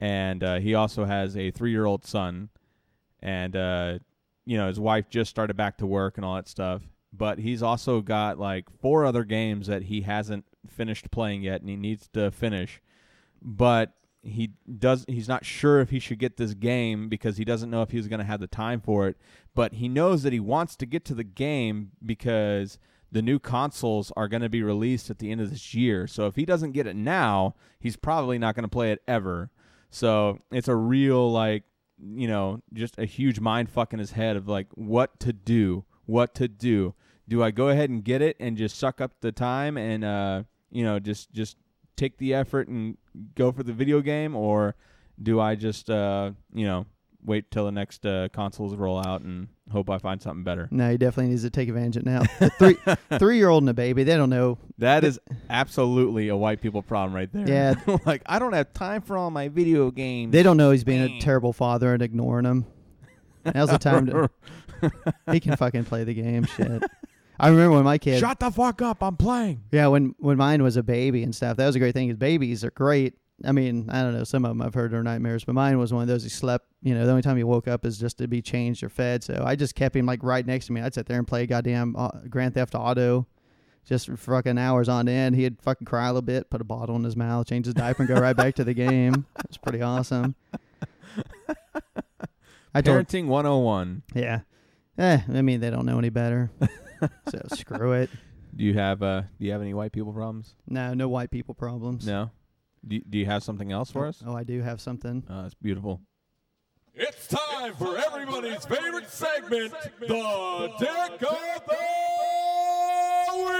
[0.00, 2.48] and uh, he also has a three-year-old son,
[3.20, 3.98] and uh,
[4.44, 6.82] you know his wife just started back to work and all that stuff.
[7.12, 11.70] But he's also got like four other games that he hasn't finished playing yet, and
[11.70, 12.80] he needs to finish.
[13.40, 17.70] But he does he's not sure if he should get this game because he doesn't
[17.70, 19.16] know if he's going to have the time for it
[19.54, 22.78] but he knows that he wants to get to the game because
[23.12, 26.06] the new consoles are going to be released at the end of this year.
[26.06, 29.50] So if he doesn't get it now he's probably not going to play it ever.
[29.90, 31.64] So it's a real like
[32.04, 35.84] you know just a huge mind fuck in his head of like what to do
[36.06, 36.94] what to do.
[37.28, 40.42] Do i go ahead and get it and just suck up the time and uh
[40.70, 41.56] you know just just
[41.96, 42.96] take the effort and
[43.34, 44.74] go for the video game, or
[45.22, 46.86] do I just uh, you know
[47.24, 50.68] wait till the next uh, consoles roll out and hope I find something better?
[50.70, 52.22] no, he definitely needs to take advantage of it now.
[52.38, 52.76] The three
[53.18, 54.58] three year old and a baby, they don't know.
[54.78, 57.48] That is absolutely a white people problem right there.
[57.48, 57.98] Yeah.
[58.06, 60.32] like I don't have time for all my video games.
[60.32, 62.66] They don't know he's being a terrible father and ignoring them.
[63.54, 64.30] Now's the time to.
[65.30, 66.44] He can fucking play the game.
[66.44, 66.82] Shit.
[67.38, 68.18] I remember when my kid.
[68.18, 69.02] Shut the fuck up!
[69.02, 69.62] I'm playing.
[69.70, 72.08] Yeah, when when mine was a baby and stuff, that was a great thing.
[72.08, 73.14] Because babies are great.
[73.44, 74.24] I mean, I don't know.
[74.24, 76.22] Some of them I've heard are nightmares, but mine was one of those.
[76.22, 76.66] He slept.
[76.82, 79.22] You know, the only time he woke up is just to be changed or fed.
[79.24, 80.80] So I just kept him like right next to me.
[80.80, 83.26] I'd sit there and play goddamn uh, Grand Theft Auto,
[83.84, 85.36] just for fucking hours on end.
[85.36, 88.02] He'd fucking cry a little bit, put a bottle in his mouth, change his diaper,
[88.02, 89.26] and go right back to the game.
[89.38, 90.34] It was pretty awesome.
[92.74, 94.02] I told, Parenting 101.
[94.14, 94.40] yeah.
[94.98, 96.50] Eh, I mean, they don't know any better.
[97.28, 98.10] so screw it.
[98.54, 100.54] Do you have uh do you have any white people problems?
[100.68, 102.06] No, no white people problems.
[102.06, 102.30] No.
[102.86, 104.22] Do Do you have something else for us?
[104.26, 105.24] Oh, I do have something.
[105.28, 106.00] Uh, it's beautiful.
[106.94, 111.76] It's time time for everybody's favorite segment, the Deck of the
[113.36, 113.52] Week!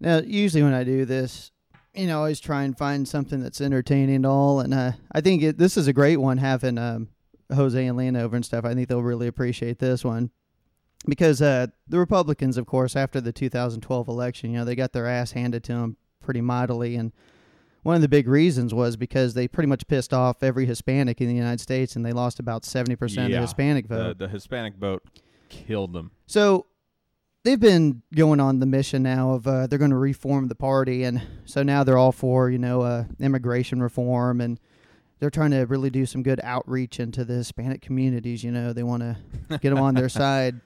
[0.00, 1.50] Now, usually when I do this,
[1.94, 4.60] you know, I always try and find something that's entertaining and all.
[4.60, 7.08] And uh, I think it, this is a great one having um,
[7.54, 8.64] Jose and Lynn over and stuff.
[8.64, 10.30] I think they'll really appreciate this one
[11.06, 15.06] because uh, the Republicans, of course, after the 2012 election, you know, they got their
[15.06, 16.96] ass handed to them pretty mightily.
[16.96, 17.12] And
[17.82, 21.28] one of the big reasons was because they pretty much pissed off every Hispanic in
[21.28, 23.40] the United States and they lost about 70% of the Yeah.
[23.40, 24.18] Hispanic The, vote.
[24.18, 25.02] the Hispanic vote
[25.48, 26.10] killed them.
[26.26, 26.66] So
[27.42, 31.04] they've been going on the mission now of uh, they're going to reform the party,
[31.04, 34.60] and so now they're all for you know uh, immigration reform, and
[35.18, 38.44] they're trying to really do some good outreach into the Hispanic communities.
[38.44, 39.16] You know, they want to
[39.58, 40.60] get them on their side.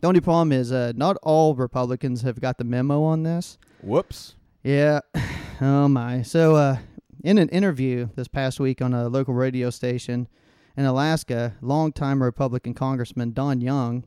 [0.00, 3.58] The only problem is uh, not all Republicans have got the memo on this.
[3.82, 4.34] Whoops.
[4.62, 5.00] Yeah.
[5.58, 6.20] Oh my.
[6.20, 6.76] So uh
[7.24, 10.28] in an interview this past week on a local radio station
[10.76, 14.04] in Alaska, longtime Republican Congressman Don Young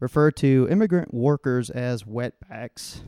[0.00, 3.00] referred to immigrant workers as wetbacks.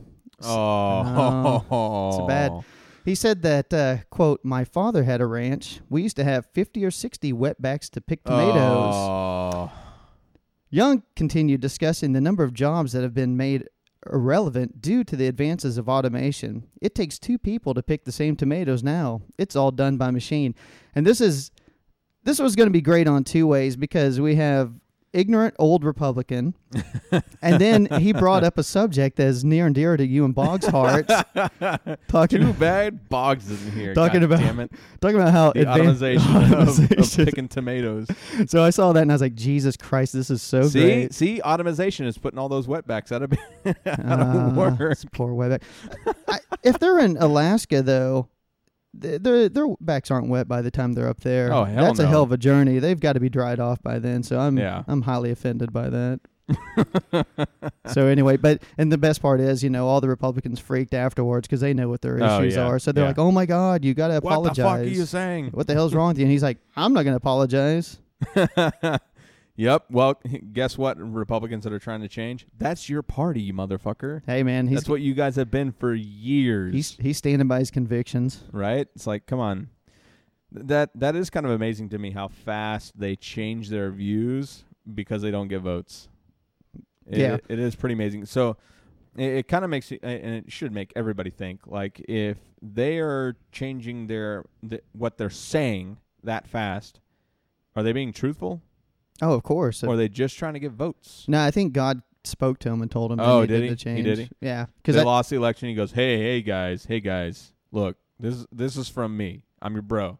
[0.43, 2.51] Oh, it's bad-
[3.03, 5.79] He said that uh, quote, "My father had a ranch.
[5.89, 9.71] We used to have 50 or 60 wetbacks to pick tomatoes." Oh.
[10.73, 13.67] Young continued discussing the number of jobs that have been made
[14.11, 16.65] irrelevant due to the advances of automation.
[16.81, 19.21] It takes two people to pick the same tomatoes now.
[19.37, 20.55] It's all done by machine.
[20.95, 21.51] And this is
[22.23, 24.73] this was going to be great on two ways because we have
[25.13, 26.53] ignorant old Republican,
[27.41, 30.33] and then he brought up a subject that is near and dear to you and
[30.33, 31.11] Boggs' hearts,
[32.07, 33.93] talking Too bad Boggs isn't here.
[33.93, 34.71] Talking God about damn it.
[35.01, 38.07] talking about how the advan- automation, Of, of picking tomatoes.
[38.47, 41.13] so I saw that and I was like, Jesus Christ, this is so see, great.
[41.13, 43.33] see, automation is putting all those wetbacks out of
[43.65, 44.77] out Ah, of work.
[45.11, 45.61] Poor wetback.
[46.27, 48.29] I, if they're in Alaska, though, th-
[48.93, 51.51] their their backs aren't wet by the time they're up there.
[51.53, 52.79] Oh, hell That's a hell of a journey.
[52.79, 54.23] They've got to be dried off by then.
[54.23, 54.83] So I'm Yeah.
[54.87, 56.19] I'm highly offended by that.
[57.87, 61.47] so anyway, but and the best part is, you know, all the Republicans freaked afterwards
[61.47, 62.79] because they know what their Oh, issues yeah, are.
[62.79, 63.09] So they're yeah.
[63.09, 65.51] like, "Oh my God, you got to apologize." What the fuck are you saying?
[65.51, 66.25] What the hell's wrong with you?
[66.25, 67.99] And he's like, "I'm not going to apologize."
[69.61, 69.85] yep.
[69.89, 70.19] Well,
[70.53, 70.97] guess what?
[70.99, 72.45] Republicans that are trying to change.
[72.57, 74.21] That's your party, you motherfucker.
[74.25, 76.73] Hey man, he's That's what you guys have been for years.
[76.73, 78.43] he's he's standing by his convictions.
[78.51, 78.87] right?
[78.95, 79.69] It's like, come on.
[80.51, 85.21] That that is kind of amazing to me how fast they change their views because
[85.21, 86.09] they don't get votes.
[87.07, 87.37] It, Yeah.
[87.47, 88.25] it is pretty amazing.
[88.25, 88.57] So
[89.15, 90.01] it, it kind of makes and
[90.35, 95.97] it should make everybody think like if they are changing their th- what they're saying
[96.23, 96.99] that fast,
[97.75, 98.61] are they being truthful
[99.21, 99.83] Oh, of course.
[99.83, 101.25] or are they just trying to get votes?
[101.27, 103.19] No, I think God spoke to him and told him.
[103.19, 103.75] Oh, needed did he?
[103.75, 104.29] To He did he?
[104.41, 105.69] Yeah, They because lost the election.
[105.69, 109.43] He goes, "Hey, hey guys, hey guys, look, this this is from me.
[109.61, 110.17] I'm your bro.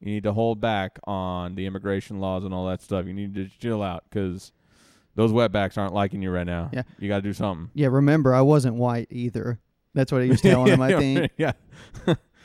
[0.00, 3.06] You need to hold back on the immigration laws and all that stuff.
[3.06, 4.50] You need to chill out because
[5.14, 6.70] those wetbacks aren't liking you right now.
[6.72, 6.82] Yeah.
[6.98, 7.88] you got to do something." yeah.
[7.88, 9.60] Remember, I wasn't white either.
[9.94, 10.80] That's what he was telling him.
[10.80, 11.30] I think.
[11.36, 11.52] yeah.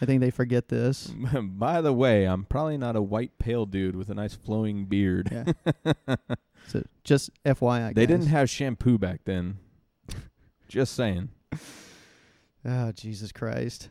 [0.02, 1.08] I think they forget this.
[1.42, 5.30] By the way, I'm probably not a white pale dude with a nice flowing beard.
[5.32, 6.16] Yeah.
[6.70, 8.18] So just FYI, They guys.
[8.18, 9.60] didn't have shampoo back then.
[10.68, 11.30] Just saying.
[12.66, 13.88] Oh Jesus Christ!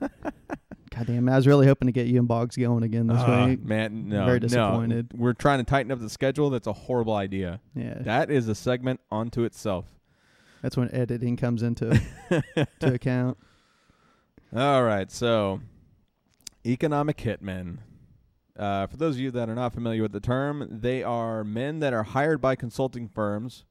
[0.00, 1.28] God damn!
[1.28, 3.62] I was really hoping to get you and Boggs going again this Ah, week.
[3.62, 4.46] man, no, Very no.
[4.46, 5.12] disappointed.
[5.14, 6.48] We're trying to tighten up the schedule.
[6.48, 7.60] That's a horrible idea.
[7.74, 9.84] Yeah, That is a segment onto itself.
[10.62, 12.00] that's when editing comes into
[12.80, 13.36] to account.
[14.56, 15.60] All right, so
[16.64, 17.80] economic hitmen.
[18.58, 21.80] Uh, for those of you that are not familiar with the term, they are men
[21.80, 23.66] that are hired by consulting firms,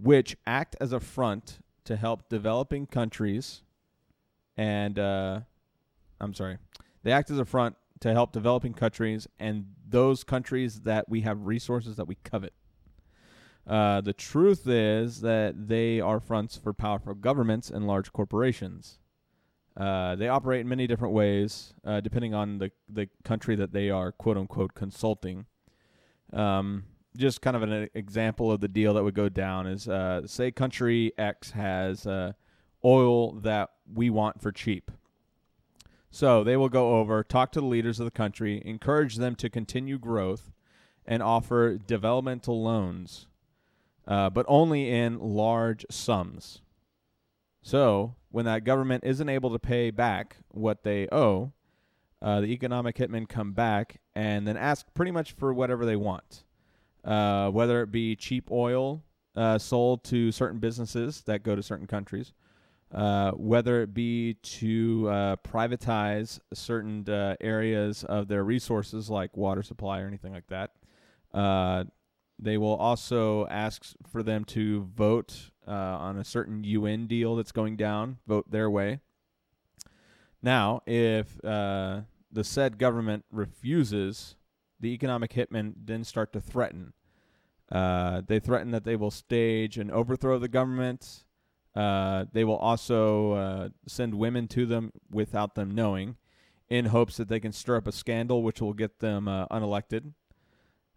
[0.00, 3.62] which act as a front to help developing countries,
[4.56, 5.40] and uh,
[6.20, 6.58] I'm sorry,
[7.02, 11.44] they act as a front to help developing countries and those countries that we have
[11.44, 12.52] resources that we covet.
[13.66, 19.00] Uh, the truth is that they are fronts for powerful governments and large corporations.
[19.76, 23.90] Uh, they operate in many different ways, uh, depending on the the country that they
[23.90, 25.46] are quote unquote consulting.
[26.32, 26.84] Um,
[27.16, 30.50] just kind of an example of the deal that would go down is, uh, say,
[30.50, 32.32] country X has uh,
[32.84, 34.90] oil that we want for cheap.
[36.10, 39.50] So they will go over, talk to the leaders of the country, encourage them to
[39.50, 40.52] continue growth,
[41.06, 43.26] and offer developmental loans,
[44.06, 46.62] uh, but only in large sums.
[47.62, 51.52] So, when that government isn't able to pay back what they owe,
[52.20, 56.42] uh, the economic hitmen come back and then ask pretty much for whatever they want,
[57.04, 59.04] uh, whether it be cheap oil
[59.36, 62.32] uh, sold to certain businesses that go to certain countries,
[62.92, 69.62] uh, whether it be to uh, privatize certain uh, areas of their resources like water
[69.62, 70.72] supply or anything like that.
[72.40, 77.52] They will also ask for them to vote uh, on a certain UN deal that's
[77.52, 79.00] going down, vote their way.
[80.42, 84.36] Now, if uh, the said government refuses,
[84.78, 86.92] the economic hitmen then start to threaten.
[87.72, 91.24] Uh, they threaten that they will stage an overthrow of the government.
[91.74, 96.16] Uh, they will also uh, send women to them without them knowing,
[96.68, 100.12] in hopes that they can stir up a scandal which will get them uh, unelected.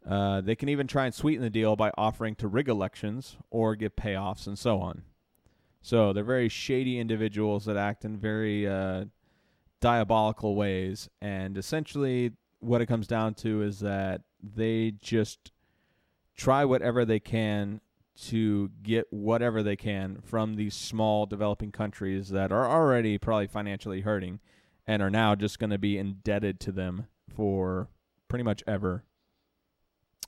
[0.07, 3.75] Uh, they can even try and sweeten the deal by offering to rig elections or
[3.75, 5.03] give payoffs and so on.
[5.81, 9.05] So they're very shady individuals that act in very uh,
[9.81, 11.09] diabolical ways.
[11.21, 15.51] And essentially, what it comes down to is that they just
[16.35, 17.81] try whatever they can
[18.19, 24.01] to get whatever they can from these small developing countries that are already probably financially
[24.01, 24.39] hurting
[24.87, 27.89] and are now just going to be indebted to them for
[28.27, 29.03] pretty much ever.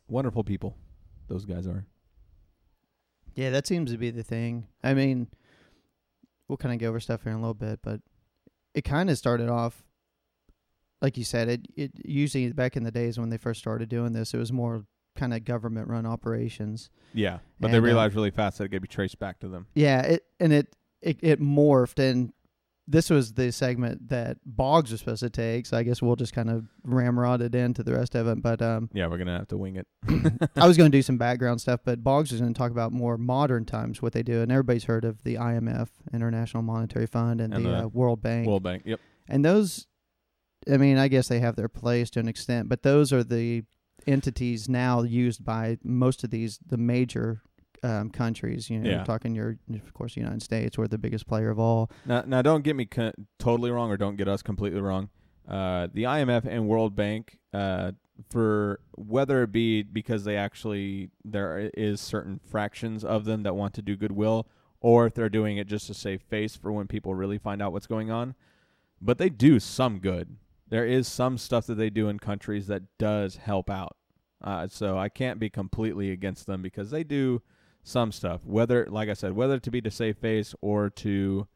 [0.08, 0.76] Wonderful people,
[1.28, 1.86] those guys are.
[3.36, 4.68] Yeah, that seems to be the thing.
[4.84, 5.28] I mean,
[6.48, 8.02] we'll kind of go over stuff here in a little bit, but
[8.74, 9.84] it kind of started off,
[11.02, 14.14] like you said, it, it usually back in the days when they first started doing
[14.14, 16.90] this, it was more kind of government run operations.
[17.14, 19.48] Yeah, but they And, uh, realized really fast that it could be traced back to
[19.48, 19.68] them.
[19.74, 22.34] Yeah, it and it it, it morphed and
[22.90, 26.34] this was the segment that Boggs was supposed to take, so I guess we'll just
[26.34, 28.42] kind of ramrod it into the rest of it.
[28.42, 29.88] But um, Yeah, we're gonna have to wing it.
[30.56, 32.92] I was going to do some background stuff, but Boggs is going to talk about
[32.92, 37.42] more modern times what they do, and everybody's heard of the IMF, International Monetary Fund,
[37.42, 38.84] and, And the the uh, World Bank, World Bank.
[38.86, 39.00] Yep.
[39.28, 39.86] and those.
[40.70, 43.64] I mean, I guess they have their place to an extent, but those are the
[44.08, 47.44] entities now used by most of these the major
[47.84, 48.70] um, countries.
[48.70, 48.96] You know, Yeah.
[48.98, 51.90] you're talking your, of course, the United States, we're the biggest player of all.
[52.06, 55.10] Now, now, don't get me co- totally wrong, or don't get us completely wrong.
[55.48, 57.94] Uh, the IMF and World Bank, uh,
[58.30, 63.74] for whether it be because they actually there is certain fractions of them that want
[63.76, 64.48] to do goodwill,
[64.82, 67.72] or if they're doing it just to save face for when people really find out
[67.72, 68.36] what's going on,
[69.02, 70.36] but they do some good.
[70.68, 73.96] There is some stuff that they do in countries that does help out.
[74.42, 77.42] Uh, so I can't be completely against them because they do
[77.90, 78.46] some stuff.
[78.46, 81.48] Whether, like I said, whether to be to save face or to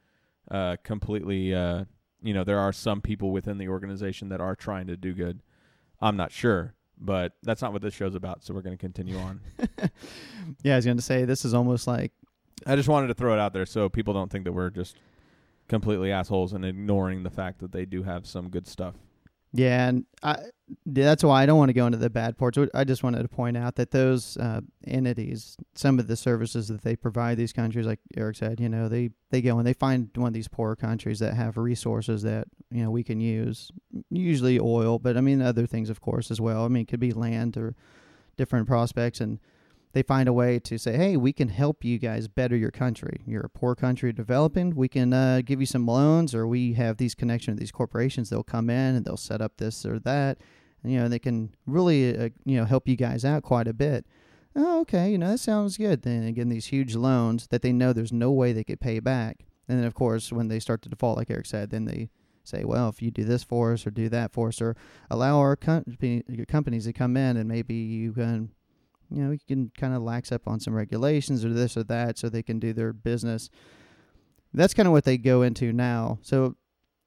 [0.52, 1.86] uh, completely, uh,
[2.22, 5.41] you know, there are some people within the organization that are trying to do good.
[6.02, 8.43] I'm not sure, but that's not what this show's about.
[8.43, 9.41] So we're going to continue on.
[10.63, 12.12] yeah, I was going to say this is almost like
[12.65, 14.98] I just wanted to throw it out there so people don't think that we're just
[15.67, 18.96] completely assholes and ignoring the fact that they do have some good stuff.
[19.55, 20.37] Yeah, and I,
[20.85, 22.57] that's why I don't want to go into the bad parts.
[22.73, 26.81] I just wanted to point out that those uh, entities, some of the services that
[26.81, 30.09] they provide these countries, like Eric said, you know, they, they go and they find
[30.15, 33.69] one of these poorer countries that have resources that, you know, we can use,
[34.09, 36.65] usually oil, but I mean, other things, of course, as well.
[36.65, 37.75] I mean, it could be land or
[38.37, 39.21] different prospects.
[39.21, 39.39] And
[39.93, 43.21] they find a way to say, hey, we can help you guys better your country.
[43.25, 44.75] You're a poor country developing.
[44.75, 48.29] We can uh, give you some loans, or we have these connections with these corporations.
[48.29, 50.39] They'll come in and they'll set up this or that.
[50.82, 53.73] And, you know, they can really, uh, you know, help you guys out quite a
[53.73, 54.06] bit.
[54.56, 56.01] Oh, okay, you know, that sounds good.
[56.01, 59.45] Then again, these huge loans that they know there's no way they could pay back.
[59.67, 62.10] And then, of course, when they start to default, like Eric said, then they
[62.43, 64.75] say, well, if you do this for us or do that for us, or
[65.10, 65.58] allow our
[66.01, 68.51] your companies to come in and maybe you can
[69.13, 72.17] you know, you can kind of lax up on some regulations or this or that
[72.17, 73.49] so they can do their business.
[74.54, 76.19] That's kind of what they go into now.
[76.21, 76.56] So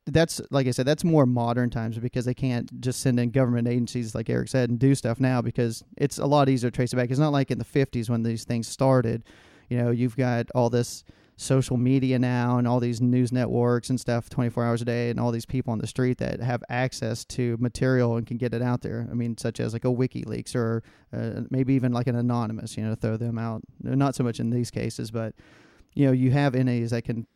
[0.07, 3.67] that's like I said, that's more modern times because they can't just send in government
[3.67, 6.93] agencies like Eric said and do stuff now because it's a lot easier to trace
[6.93, 7.11] it back.
[7.11, 9.25] It's not like in the 50s when these things started.
[9.69, 11.03] You know, you've got all this
[11.37, 15.21] social media now and all these news networks and stuff 24 hours a day and
[15.21, 18.63] all these people on the street that have access to material and can get it
[18.63, 19.07] out there.
[19.11, 20.83] I mean, such as like a WikiLeaks or
[21.13, 23.63] uh, maybe even like an anonymous, you know, throw them out.
[23.83, 25.35] Not so much in these cases, but
[25.95, 27.27] you know, you have entities that can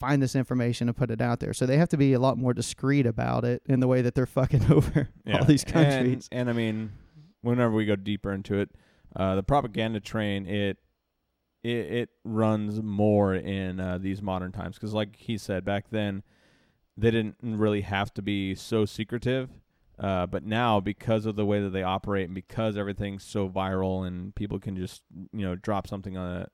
[0.00, 1.52] find this information and put it out there.
[1.52, 4.14] So they have to be a lot more discreet about it in the way that
[4.14, 6.28] they're fucking over all these countries.
[6.32, 6.92] And, and I mean,
[7.42, 8.70] whenever we go deeper into it,
[9.14, 10.78] uh, the propaganda train it
[11.66, 16.22] it, it runs more in uh, these modern times because, like he said, back then
[16.96, 19.50] they didn't really have to be so secretive.
[19.98, 24.06] Uh, but now, because of the way that they operate and because everything's so viral
[24.06, 25.02] and people can just
[25.32, 26.48] you know drop something on a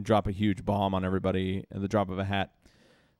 [0.00, 2.52] drop a huge bomb on everybody at the drop of a hat,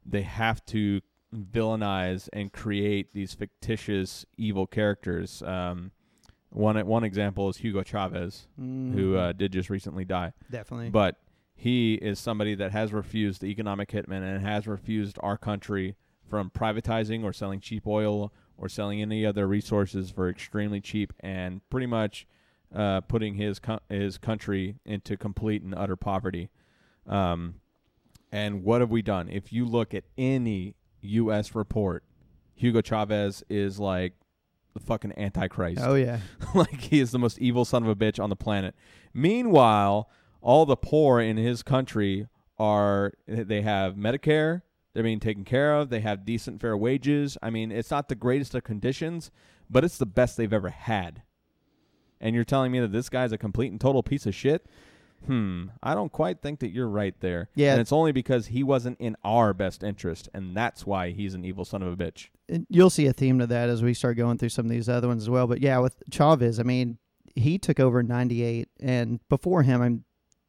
[0.06, 1.00] they have to
[1.34, 5.42] villainize and create these fictitious evil characters.
[5.42, 5.90] Um,
[6.50, 9.16] one one example is Hugo Chavez, who Mhm.
[9.18, 10.32] uh, did just recently die.
[10.50, 11.16] definitely But
[11.54, 16.50] he is somebody that has refused the economic hitman and has refused our country from
[16.50, 21.86] privatizing or selling cheap oil or selling any other resources for extremely cheap and pretty
[21.86, 22.26] much
[22.74, 26.50] uh, putting his co- his country into complete and utter poverty.
[27.06, 27.54] Um,
[28.30, 29.28] and what have we done?
[29.30, 31.54] If you look at any U.S.
[31.54, 32.04] report,
[32.54, 34.12] Hugo Chavez is like
[34.74, 35.80] the fucking antichrist.
[35.82, 36.20] Oh yeah.
[36.54, 38.74] like he is the most evil son of a bitch on the planet.
[39.12, 40.08] Meanwhile,
[40.40, 44.62] all the poor in his country are they have Medicare,
[44.92, 47.38] they're being taken care of, they have decent fair wages.
[47.42, 49.30] I mean, it's not the greatest of conditions,
[49.70, 51.22] but it's the best they've ever had.
[52.20, 54.66] And you're telling me that this guy's a complete and total piece of shit?
[55.26, 57.48] Hmm, I don't quite think that you're right there.
[57.54, 57.72] Yeah.
[57.72, 61.44] And it's only because he wasn't in our best interest, and that's why he's an
[61.44, 62.28] evil son of a bitch.
[62.48, 64.88] And You'll see a theme to that as we start going through some of these
[64.88, 65.46] other ones as well.
[65.46, 66.98] But yeah, with Chavez, I mean,
[67.34, 70.04] he took over in '98, and before him, I'm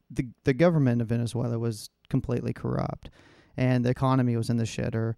[0.09, 3.09] the the government of Venezuela was completely corrupt,
[3.57, 5.15] and the economy was in the shitter.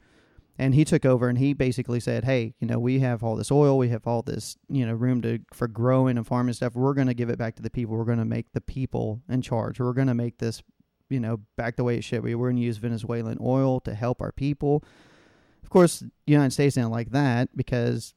[0.62, 3.52] And he took over, and he basically said, "Hey, you know, we have all this
[3.52, 6.76] oil, we have all this, you know, room to for growing and farming stuff.
[6.76, 7.98] We're going to give it back to the people.
[7.98, 9.80] We're going to make the people in charge.
[9.80, 10.62] We're going to make this,
[11.10, 12.36] you know, back the way it should be.
[12.36, 14.84] We're going to use Venezuelan oil to help our people."
[15.64, 18.14] Of course, the United States didn't like that because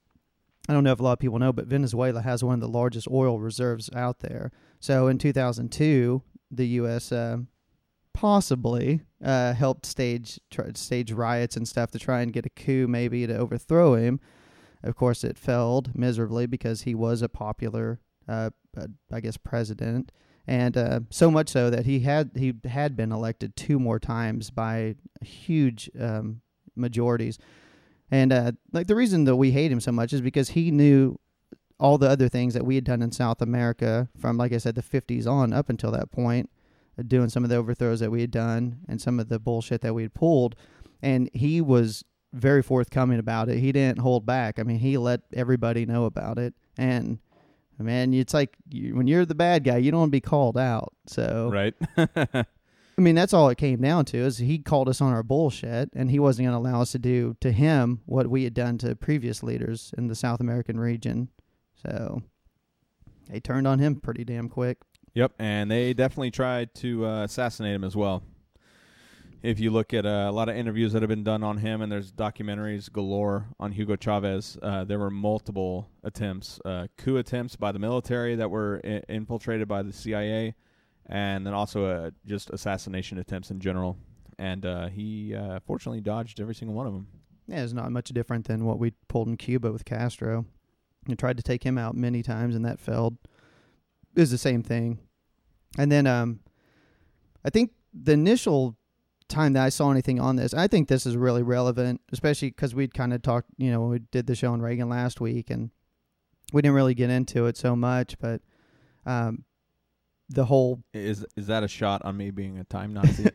[0.69, 2.69] I don't know if a lot of people know, but Venezuela has one of the
[2.69, 4.53] largest oil reserves out there.
[4.81, 6.21] So in 2002,
[6.51, 7.11] the U.S.
[7.11, 7.39] Uh,
[8.13, 12.87] possibly uh, helped stage try, stage riots and stuff to try and get a coup,
[12.87, 14.21] maybe to overthrow him.
[14.83, 20.13] Of course, it failed miserably because he was a popular, uh, uh, I guess, president,
[20.47, 24.51] and uh, so much so that he had he had been elected two more times
[24.51, 26.43] by huge um,
[26.77, 27.39] majorities.
[28.11, 31.19] And uh, like the reason that we hate him so much is because he knew
[31.81, 34.75] all the other things that we had done in South America from, like I said,
[34.75, 36.51] the 50s on up until that point,
[37.03, 39.95] doing some of the overthrows that we had done and some of the bullshit that
[39.95, 40.55] we had pulled.
[41.03, 43.59] And he was very forthcoming about it.
[43.59, 44.59] He didn't hold back.
[44.59, 46.55] I mean, he let everybody know about it.
[46.77, 47.19] And
[47.79, 50.57] man, it's like you, when you're the bad guy, you don't want to be called
[50.57, 50.93] out.
[51.07, 51.75] So Right?
[52.97, 55.91] I mean, that's all it came down to is he called us on our bullshit,
[55.95, 58.79] and he wasn't going to allow us to do to him what we had done
[58.79, 61.29] to previous leaders in the South American region.
[61.75, 62.23] So
[63.29, 64.79] they turned on him pretty damn quick.
[65.15, 68.23] Yep, and they definitely tried to uh, assassinate him as well.
[69.43, 71.83] If you look at uh, a lot of interviews that have been done on him,
[71.83, 77.55] and there's documentaries galore on Hugo Chavez, uh, there were multiple attempts, uh, coup attempts
[77.55, 80.55] by the military that were I- infiltrated by the CIA,
[81.07, 83.99] and then also uh, just assassination attempts in general.
[84.39, 87.07] And uh, he uh, fortunately dodged every single one of them.
[87.47, 90.47] Yeah, it's not much different than what we pulled in Cuba with Castro.
[91.07, 93.19] We tried to take him out many times, and that failed.
[94.17, 95.01] It was the same thing.
[95.79, 96.41] And then um,
[97.45, 98.77] I think the initial
[99.29, 102.75] time that I saw anything on this, I think this is really relevant, especially because
[102.75, 105.71] we'd kind of talked, you know, we did the show on Reagan last week, and
[106.53, 108.41] we didn't really get into it so much, but
[109.07, 109.45] um,
[110.29, 113.27] the whole Is is that a shot on me being a time Nazi?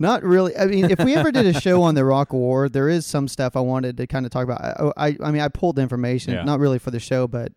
[0.00, 0.56] Not really.
[0.56, 3.26] I mean, if we ever did a show on the Iraq War, there is some
[3.26, 4.60] stuff I wanted to kind of talk about.
[4.96, 6.44] I, I, I mean, I pulled the information, Yeah.
[6.44, 7.52] not really for the show, but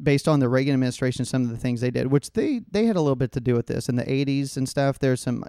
[0.00, 2.96] based on the Reagan administration, some of the things they did, which they they had
[2.96, 4.98] a little bit to do with this in the '80s and stuff.
[4.98, 5.44] There's some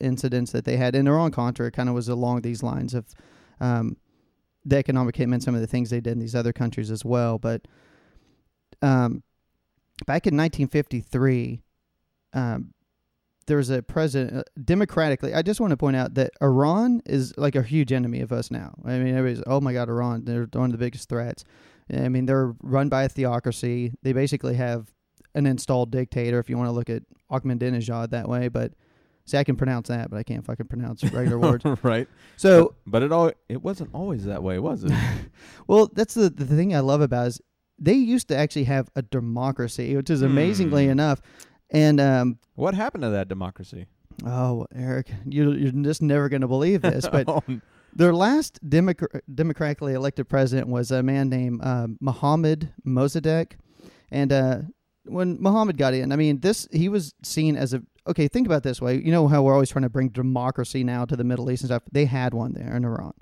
[0.00, 1.66] incidents that they had in Iran Contra.
[1.66, 3.06] It kind of was along these lines of
[3.60, 3.96] um,
[4.64, 7.38] the economic hitman, some of the things they did in these other countries as well.
[7.38, 7.66] But
[8.82, 9.22] um,
[10.06, 11.62] back in 1953.
[12.32, 12.74] Um,
[13.46, 15.32] there was a president uh, democratically.
[15.32, 18.50] I just want to point out that Iran is like a huge enemy of us
[18.50, 18.74] now.
[18.84, 21.44] I mean, everybody's oh my god, Iran, they're one of the biggest threats.
[21.92, 23.92] I mean, they're run by a theocracy.
[24.02, 24.92] They basically have
[25.34, 26.38] an installed dictator.
[26.38, 28.72] If you want to look at Ahmadinejad that way, but
[29.24, 31.64] see, I can pronounce that, but I can't fucking pronounce regular words.
[31.82, 32.08] right.
[32.36, 34.92] So, But it all it wasn't always that way, was it?
[35.66, 37.40] well, that's the the thing I love about it is
[37.78, 40.92] they used to actually have a democracy, which is amazingly Hmm.
[40.92, 41.20] enough.
[41.70, 43.86] And um, what happened to that democracy?
[44.24, 47.42] oh, Eric, you you're just never going to believe this, but Oh,
[47.96, 53.52] Their last Democ- democratically elected president was a man named uh, Mohammed Mossadegh,
[54.10, 54.58] and uh,
[55.04, 58.28] when Mohammed got in, I mean, this he was seen as a okay.
[58.28, 58.96] Think about this way.
[58.96, 61.68] You know how we're always trying to bring democracy now to the Middle East and
[61.68, 61.84] stuff.
[61.90, 63.14] They had one there in Iran,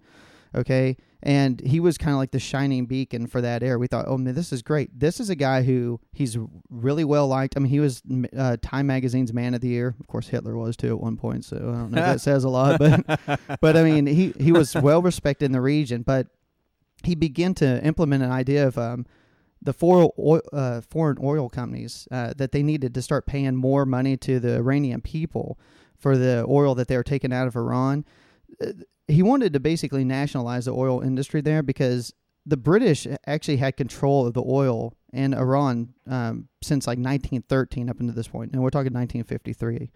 [0.56, 3.78] okay, and he was kind of like the shining beacon for that era.
[3.78, 4.90] We thought, oh man, this is great.
[4.96, 6.36] This is a guy who he's
[6.68, 7.56] really well liked.
[7.56, 8.02] I mean, he was
[8.36, 9.94] uh, Time Magazine's Man of the Year.
[9.98, 12.44] Of course, Hitler was too at one point, so I don't know if that says
[12.44, 16.26] a lot, but but I mean, he he was well respected in the region, but
[17.02, 19.06] he began to implement an idea of um,
[19.62, 23.86] the foreign oil, uh, foreign oil companies uh, that they needed to start paying more
[23.86, 25.58] money to the Iranian people
[25.96, 28.04] for the oil that they were taking out of Iran.
[29.08, 32.12] Uh, He wanted to basically nationalize the oil industry there because
[32.46, 38.00] the British actually had control of the oil in Iran um, since like 1913 up
[38.00, 39.90] until this point, and we're talking 1953.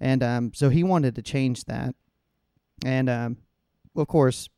[0.00, 1.94] And um, so he wanted to change that.
[2.84, 3.38] And um,
[3.96, 4.50] of course,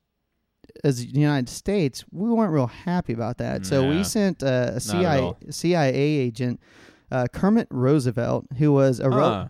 [0.82, 3.64] as the United States, we weren't real happy about that.
[3.64, 3.90] So Yeah.
[3.96, 5.32] we sent uh, a CIA.
[5.50, 6.60] CIA agent,
[7.12, 9.48] uh, Kermit Roosevelt, who was a, rel- Huh.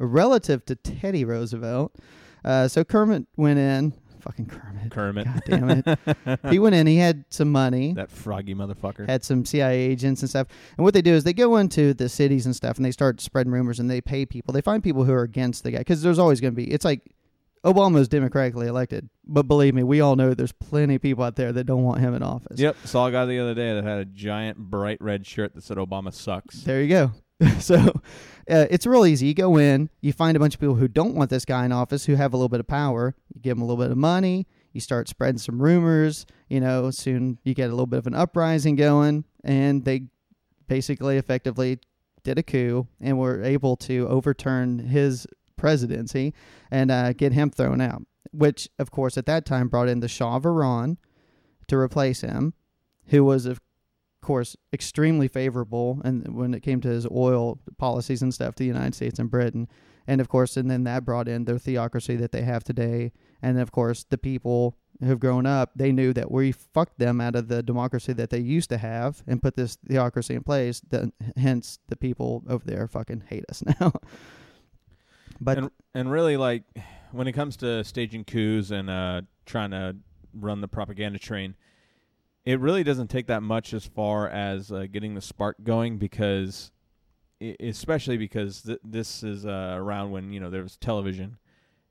[0.00, 1.94] a relative to Teddy Roosevelt.
[2.44, 3.92] Uh, so Kermit went in.
[4.20, 4.90] Fucking Kermit.
[4.90, 5.24] Kermit.
[5.24, 6.40] God damn it.
[6.50, 6.86] he went in.
[6.86, 9.08] He had some money that froggy motherfucker.
[9.08, 10.46] had some CIA agents and stuff.
[10.76, 13.20] And what they do is they go into the cities and stuff and they start
[13.20, 14.52] spreading rumors and they pay people.
[14.52, 16.70] They find people who are against the guy because there's always going to be.
[16.70, 17.00] It's like
[17.64, 21.52] Obama's democratically elected, but believe me, we all know there's plenty of people out there
[21.52, 22.58] that don't want him in office.
[22.58, 25.62] Yep, saw a guy the other day that had a giant bright red shirt that
[25.64, 26.62] said Obama sucks.
[26.62, 27.12] There you go.
[27.58, 27.76] so
[28.50, 29.26] uh, it's real easy.
[29.26, 31.72] You go in, you find a bunch of people who don't want this guy in
[31.72, 33.14] office, who have a little bit of power.
[33.34, 34.46] You give them a little bit of money.
[34.72, 36.26] You start spreading some rumors.
[36.48, 40.04] You know, soon you get a little bit of an uprising going, and they
[40.68, 41.78] basically effectively
[42.22, 45.26] did a coup and were able to overturn his
[45.56, 46.34] presidency
[46.70, 48.02] and uh, get him thrown out.
[48.32, 50.98] Which, of course, at that time brought in the Shah of Iran
[51.68, 52.54] to replace him,
[53.06, 53.60] who was, of
[54.20, 58.68] course, extremely favorable and when it came to his oil policies and stuff to the
[58.68, 59.68] United States and Britain.
[60.06, 63.12] And of course, and then that brought in their theocracy that they have today.
[63.42, 67.34] And of course, the people who've grown up, they knew that we fucked them out
[67.34, 70.80] of the democracy that they used to have and put this theocracy in place.
[70.80, 73.92] Then, hence, the people over there fucking hate us now.
[75.40, 76.64] but and and really like
[77.12, 79.96] when it comes to staging coups and uh, trying to
[80.34, 81.54] run the propaganda train,
[82.44, 86.70] it really doesn't take that much as far as uh, getting the spark going because,
[87.60, 91.36] especially because th- this is uh, around when you know there was television,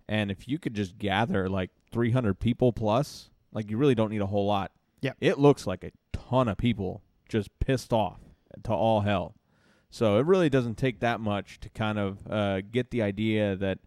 [0.07, 4.21] and if you could just gather like 300 people plus, like you really don't need
[4.21, 4.71] a whole lot.
[5.01, 5.17] Yep.
[5.21, 8.19] it looks like a ton of people just pissed off
[8.63, 9.35] to all hell.
[9.89, 13.79] So it really doesn't take that much to kind of uh, get the idea that,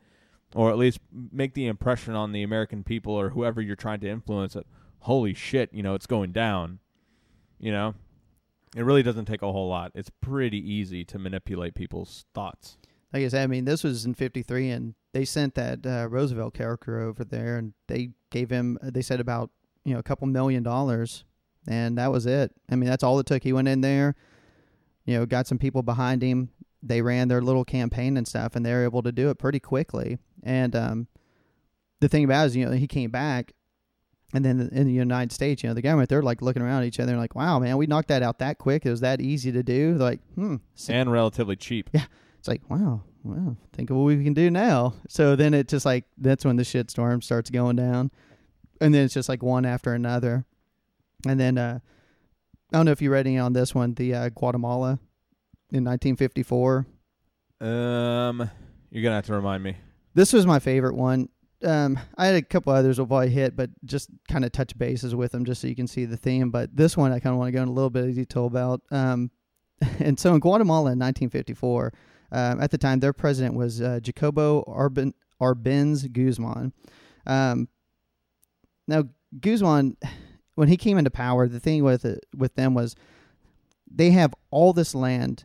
[0.54, 4.08] or at least make the impression on the American people or whoever you're trying to
[4.08, 4.66] influence that,
[5.02, 6.78] holy shit, you know, it's going down.
[7.58, 7.94] You know,
[8.76, 9.92] it really doesn't take a whole lot.
[9.94, 12.76] It's pretty easy to manipulate people's thoughts.
[13.12, 16.54] like I said, I mean, this was in '53, and they sent that uh, Roosevelt
[16.54, 19.50] character over there, and they gave him, they said about
[19.84, 21.24] you know a couple million dollars,
[21.68, 22.52] and that was it.
[22.70, 23.42] I mean, that's all it took.
[23.42, 24.16] He went in there,
[25.04, 26.50] you know, got some people behind him.
[26.82, 29.60] They ran their little campaign and stuff, and they were able to do it pretty
[29.60, 30.18] quickly.
[30.42, 31.06] And um,
[32.00, 33.52] the thing about it is, you know, he came back,
[34.32, 36.86] and then in the United States, you know, the government they're like looking around at
[36.86, 38.86] each other, and like, "Wow, man, we knocked that out that quick.
[38.86, 40.56] It was that easy to do." They're like, "Hmm,
[40.88, 41.90] And relatively cheap.
[41.92, 42.04] Yeah.
[42.38, 44.94] It's like, wow, well, think of what we can do now.
[45.08, 48.10] So then it just like that's when the shitstorm starts going down,
[48.80, 50.44] and then it's just like one after another,
[51.26, 51.78] and then uh,
[52.72, 54.98] I don't know if you read any on this one, the uh, Guatemala
[55.70, 56.84] in 1954.
[57.60, 58.50] Um,
[58.90, 59.76] you're gonna have to remind me.
[60.14, 61.28] This was my favorite one.
[61.64, 65.14] Um, I had a couple others we'll probably hit, but just kind of touch bases
[65.14, 66.50] with them just so you can see the theme.
[66.50, 68.46] But this one I kind of want to go in a little bit of detail
[68.46, 68.82] about.
[68.90, 69.30] Um,
[69.98, 71.92] and so in Guatemala in 1954,
[72.32, 76.72] um, at the time their president was uh, Jacobo Arben, Arbenz Guzman.
[77.26, 77.68] Um,
[78.88, 79.04] now
[79.38, 79.96] Guzman,
[80.54, 82.96] when he came into power, the thing with it, with them was
[83.90, 85.44] they have all this land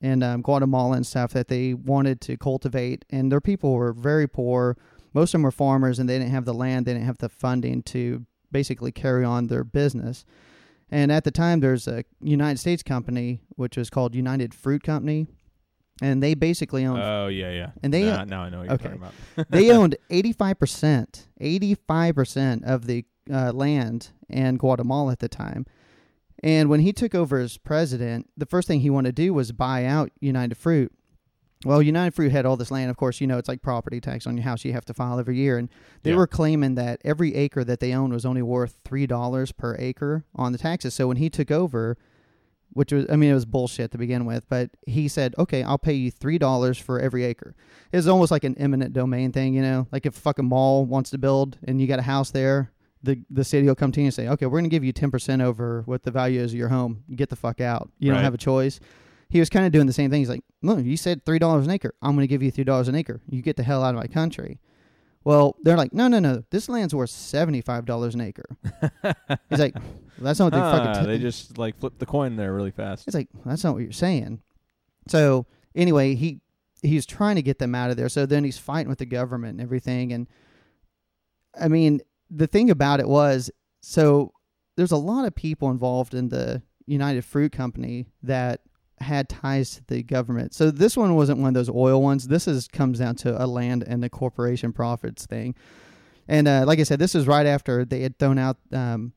[0.00, 4.28] in um, Guatemala and stuff that they wanted to cultivate, and their people were very
[4.28, 4.76] poor.
[5.18, 7.28] Most of them were farmers, and they didn't have the land, they didn't have the
[7.28, 10.24] funding to basically carry on their business.
[10.92, 15.26] And at the time, there's a United States company which was called United Fruit Company,
[16.00, 17.70] and they basically owned Oh yeah, yeah.
[17.82, 18.84] And they- Nah, now I know what you're okay.
[18.96, 19.02] talking
[19.34, 19.50] about.
[19.50, 25.66] they owned 85%, 85% of the uh, land in Guatemala at the time.
[26.44, 29.50] And when he took over as president, the first thing he wanted to do was
[29.50, 30.92] buy out United Fruit.
[31.64, 32.88] Well, United Fruit had all this land.
[32.88, 35.18] Of course, you know, it's like property tax on your house you have to file
[35.18, 35.58] every year.
[35.58, 35.68] And
[36.04, 36.16] they Yeah.
[36.16, 40.52] were claiming that every acre that they owned was only worth $3 per acre on
[40.52, 40.94] the taxes.
[40.94, 41.96] So when he took over,
[42.74, 45.78] which was, I mean, it was bullshit to begin with, but he said, okay, I'll
[45.78, 47.56] pay you $3 for every acre.
[47.92, 49.88] It's almost like an eminent domain thing, you know?
[49.90, 52.70] Like if a fucking mall wants to build and you got a house there,
[53.02, 54.92] the the city will come to you and say, okay, we're going to give you
[54.92, 57.04] 10% over what the value is of your home.
[57.14, 57.90] Get the fuck out.
[57.98, 58.16] You Right.
[58.16, 58.80] don't have a choice.
[59.28, 60.20] He was kind of doing the same thing.
[60.20, 61.94] He's like, look, you said $3 an acre.
[62.00, 63.20] I'm going to give you $3 an acre.
[63.28, 64.58] You get the hell out of my country.
[65.24, 66.44] Well, they're like, no, no, no.
[66.50, 68.46] This land's worth $75 an acre.
[69.50, 69.74] He's like,
[70.18, 72.70] that's not what they fucking." Ah, fucking they just like flipped the coin there really
[72.70, 73.06] fast.
[73.06, 74.40] it's like that's not what you're saying.
[75.06, 76.40] So anyway, he
[76.82, 78.08] he's trying to get them out of there.
[78.08, 80.12] So then he's fighting with the government and everything.
[80.12, 80.28] And
[81.60, 82.00] I mean,
[82.30, 83.50] the thing about it was,
[83.80, 84.32] so
[84.76, 88.60] there's a lot of people involved in the United Fruit Company that
[89.00, 90.54] had ties to the government.
[90.54, 92.28] So this one wasn't one of those oil ones.
[92.28, 95.54] This is comes down to a land and the corporation profits thing.
[96.26, 99.12] And uh, like I said, this is right after they had thrown out um,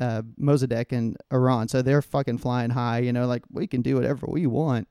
[0.00, 1.68] uh, Mossadegh and Iran.
[1.68, 4.88] So they're fucking flying high, you know, like we can do whatever we want.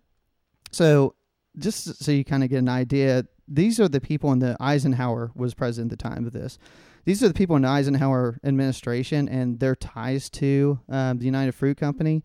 [0.72, 1.16] So
[1.57, 5.32] just so you kind of get an idea, these are the people in the Eisenhower
[5.36, 6.57] was president at the time of this.
[7.03, 11.53] These are the people in the Eisenhower administration and their ties to um, the United
[11.53, 12.24] Fruit Company.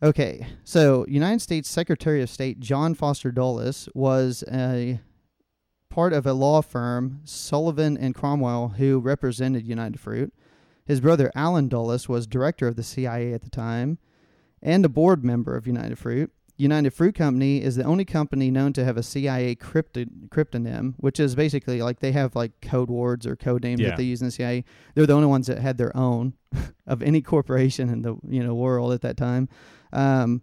[0.00, 5.00] Okay, so United States Secretary of State John Foster Dulles was a
[5.90, 10.32] part of a law firm, Sullivan and Cromwell, who represented United Fruit.
[10.86, 13.98] His brother Allen Dulles was director of the CIA at the time
[14.62, 16.30] and a board member of United Fruit.
[16.58, 21.34] United Fruit Company is the only company known to have a CIA cryptonym, which is
[21.34, 23.88] basically like they have like code words or code names Yeah.
[23.90, 24.64] that they use in the CIA.
[24.94, 26.34] They're the only ones that had their own
[26.86, 29.48] of any corporation in the you know world at that time.
[29.92, 30.42] Um,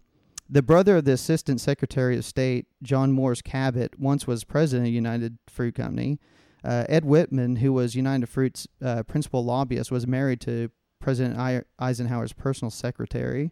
[0.49, 4.93] the brother of the Assistant Secretary of State, John Moors Cabot, once was president of
[4.93, 6.19] United Fruit Company.
[6.63, 11.63] Uh, Ed Whitman, who was United Fruit's uh, principal lobbyist, was married to President I-
[11.79, 13.51] Eisenhower's personal secretary.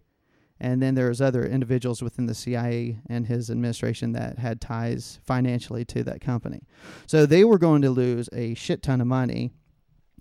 [0.63, 5.19] And then there was other individuals within the CIA and his administration that had ties
[5.25, 6.61] financially to that company.
[7.05, 9.51] So they were going to lose a shit ton of money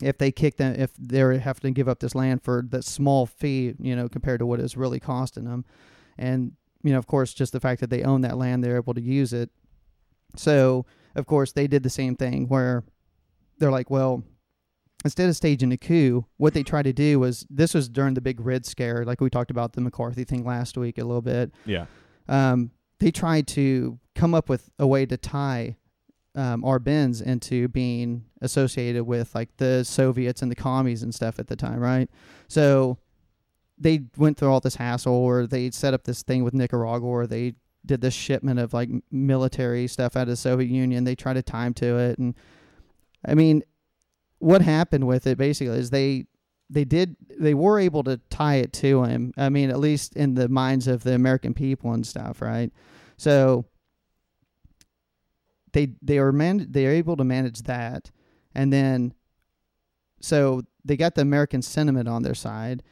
[0.02, 2.82] if they kicked them if they were having to give up this land for that
[2.82, 5.64] small fee, you know, compared to what it's really costing them.
[6.18, 8.94] And you know, of course, just the fact that they own that land, they're able
[8.94, 9.48] to use it.
[10.34, 12.82] So, of course, they did the same thing where
[13.58, 14.24] they're like, well,
[15.04, 18.20] instead of staging a coup, what they tried to do was this was during the
[18.20, 21.52] big Red Scare, like we talked about the McCarthy thing last week a little bit.
[21.64, 21.86] Yeah.
[22.28, 25.76] Um, they tried to come up with a way to tie
[26.34, 31.48] um, Arbenz into being associated with like the Soviets and the commies and stuff at
[31.48, 32.08] the time, right?
[32.48, 32.98] So
[33.78, 37.26] they went through all this hassle, or they set up this thing with Nicaragua, or
[37.26, 41.04] they did this shipment of like military stuff out of the Soviet Union.
[41.04, 42.34] They tried to time to it, and
[43.26, 43.62] I mean,
[44.42, 46.26] what happened with it basically is they
[46.68, 49.32] they did they were able to tie it to him.
[49.36, 52.72] I mean, at least in the minds of the American people and stuff, right?
[53.16, 53.66] So
[55.72, 58.10] they they were man they are able to manage that,
[58.52, 59.14] and then
[60.20, 62.82] so they got the American sentiment on their side,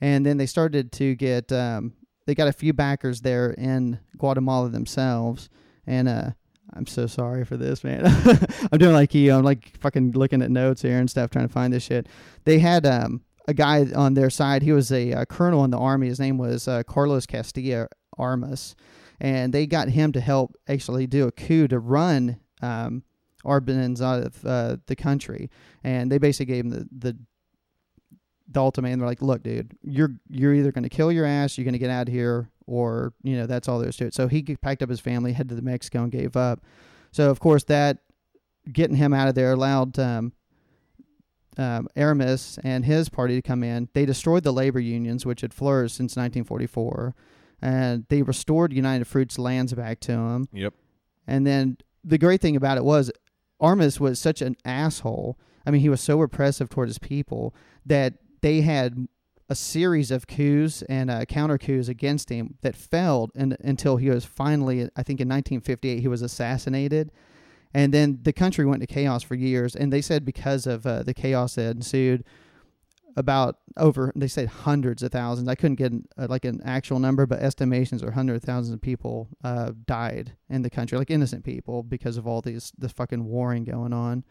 [0.00, 1.92] and then they started to get um,
[2.26, 5.50] they got a few backers there in Guatemala themselves,
[5.86, 6.30] and uh,
[6.74, 8.02] I'm so sorry for this, man.
[8.72, 9.32] I'm doing like you.
[9.32, 12.08] I'm like fucking looking at notes here and stuff, trying to find this shit.
[12.44, 14.62] They had um, a guy on their side.
[14.62, 16.08] He was a, uh colonel in the army.
[16.08, 17.88] His name was uh, Carlos Castillo
[18.18, 18.74] Armas,
[19.20, 23.02] and they got him to help actually do a coup to run um,
[23.44, 25.50] Arbenz out of uh, the country.
[25.84, 27.16] And they basically gave him the the,
[28.48, 29.00] the ultimatum.
[29.00, 31.78] They're like, "Look, dude, you're you're either going to kill your ass, you're going to
[31.78, 34.42] get out of here, or you know that's all there is to it." So he
[34.42, 36.62] packed up his family, headed to Mexico, and gave up.
[37.12, 37.98] So of course that
[38.72, 40.32] getting him out of there allowed um,
[41.56, 43.88] um, Aramis and his party to come in.
[43.94, 47.14] They destroyed the labor unions, which had flourished since 1944,
[47.62, 50.48] and they restored United Fruit's lands back to him.
[50.52, 50.74] Yep.
[51.26, 53.10] And then the great thing about it was
[53.60, 55.38] Armas was such an asshole.
[55.66, 57.54] I mean, he was so repressive toward his people
[57.84, 59.08] that they had
[59.48, 64.10] a series of coups and uh, counter coups against him that failed and, until he
[64.10, 67.12] was finally, I think in 1958, he was assassinated.
[67.72, 69.76] And then the country went to chaos for years.
[69.76, 72.24] And they said because of uh, the chaos that ensued,
[73.16, 75.48] about over they said hundreds of thousands.
[75.48, 78.80] I couldn't get uh, like an actual number, but estimations are hundreds of thousands of
[78.82, 83.24] people uh, died in the country, like innocent people, because of all these this fucking
[83.24, 84.22] warring going on.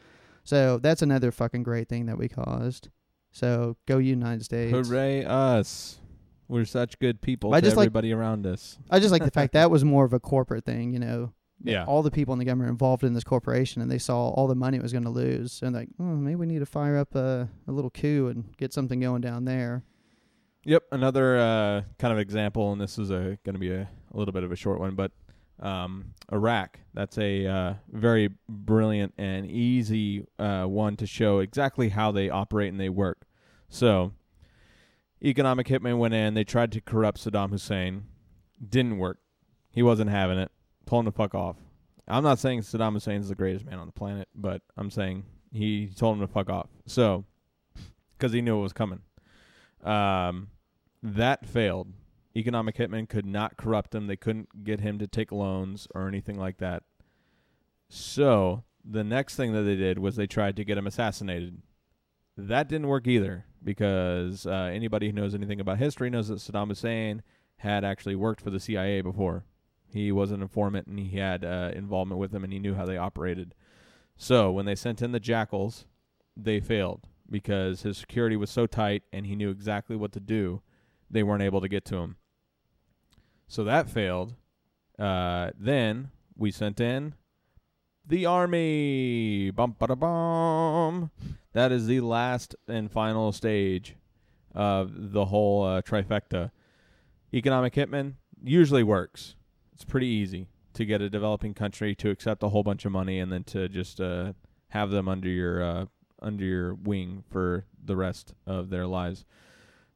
[0.44, 2.90] So that's another fucking great thing that we caused.
[3.36, 4.72] So go United States!
[4.72, 6.00] Hooray us.
[6.48, 8.78] We're such good people I to just like- everybody around us.
[8.90, 11.34] I just like the fact that was more of a corporate thing, you know.
[11.62, 11.84] Yeah.
[11.84, 14.56] All the people in the government involved in this corporation, and they saw all the
[14.56, 17.14] money it was going to lose, and like, oh, maybe we need to fire up
[17.16, 19.84] a, a little coup and get something going down there.
[20.64, 23.82] Yep, another uh, kind of example, and this is a going to be a,
[24.14, 25.12] a little bit of a short one, but
[25.60, 26.80] um, Iraq.
[26.94, 32.72] That's a uh, very brilliant and easy uh, one to show exactly how they operate
[32.72, 33.26] and they work.
[33.70, 34.14] So,
[35.24, 36.34] economic hitman went in.
[36.34, 38.06] They tried to corrupt Saddam Hussein.
[38.68, 39.20] Didn't work.
[39.72, 40.52] He wasn't having it.
[40.86, 41.58] Told him to fuck off.
[42.08, 45.26] I'm not saying Saddam Hussein is the greatest man on the planet, but I'm saying
[45.52, 46.70] he told him to fuck off.
[46.86, 47.26] So,
[48.18, 49.02] because he knew it was coming.
[49.84, 50.50] Um,
[51.02, 51.88] that failed.
[52.36, 54.08] Economic hitmen could not corrupt him.
[54.08, 56.84] They couldn't get him to take loans or anything like that.
[57.90, 61.62] So the next thing that they did was they tried to get him assassinated.
[62.38, 66.68] That didn't work either because uh, anybody who knows anything about history knows that Saddam
[66.68, 67.24] Hussein
[67.58, 69.46] had actually worked for the CIA before.
[69.88, 72.86] He was an informant and he had uh, involvement with them and he knew how
[72.86, 73.56] they operated.
[74.18, 75.86] So when they sent in the jackals,
[76.36, 80.62] they failed because his security was so tight and he knew exactly what to do.
[81.10, 82.18] They weren't able to get to him.
[83.48, 84.36] So that failed.
[84.98, 87.16] Uh, then we sent in
[88.08, 89.52] the army.
[89.52, 91.12] Bum ba bum.
[91.54, 93.96] That is the last and final stage
[94.54, 96.52] of the whole uh, trifecta.
[97.34, 99.36] Economic hitman usually works.
[99.74, 103.20] It's pretty easy to get a developing country to accept a whole bunch of money
[103.20, 104.34] and then to just uh,
[104.70, 105.86] have them under your uh,
[106.22, 109.26] under your wing for the rest of their lives.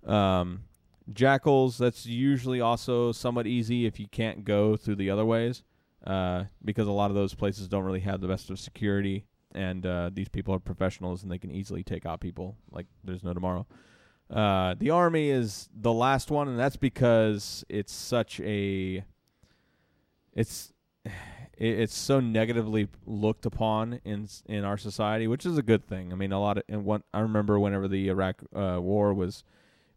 [0.05, 0.63] Um,
[1.14, 5.64] jackals, that's usually also somewhat easy if you can't go through the other ways,
[6.05, 9.86] uh, because a lot of those places don't really have the best of security, and
[9.86, 13.34] uh, these people are professionals and they can easily take out people like there's no
[13.34, 13.66] tomorrow.
[14.30, 19.03] Uh, the army is the last one, and that's because it's such a
[20.34, 20.72] it's
[21.57, 26.14] it's so negatively looked upon in in our society, which is a good thing.
[26.14, 29.43] I mean, a lot of and what I remember whenever the Iraq uh, War was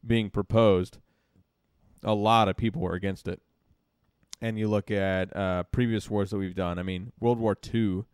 [0.06, 0.98] being proposed,
[2.02, 3.40] a lot of people were against it.
[4.40, 6.78] And you look at uh, previous wars that we've done.
[6.78, 8.04] I mean, World War II,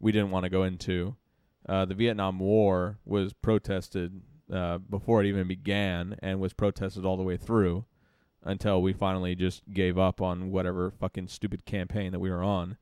[0.00, 1.16] we didn't want to go into.
[1.68, 4.20] Uh, the Vietnam War was protested
[4.52, 7.84] uh, before it even began, and was protested all the way through
[8.44, 12.76] until we finally just gave up on whatever fucking stupid campaign that we were on.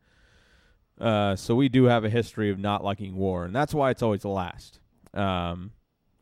[1.00, 4.02] Uh, so we do have a history of not liking war, and that's why it's
[4.02, 4.78] always the last.
[5.12, 5.72] Um,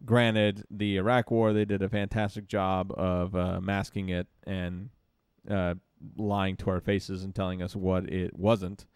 [0.04, 4.90] granted, the Iraq War they did a fantastic job of uh, masking it and
[5.48, 5.74] uh,
[6.16, 8.86] lying to our faces and telling us what it wasn't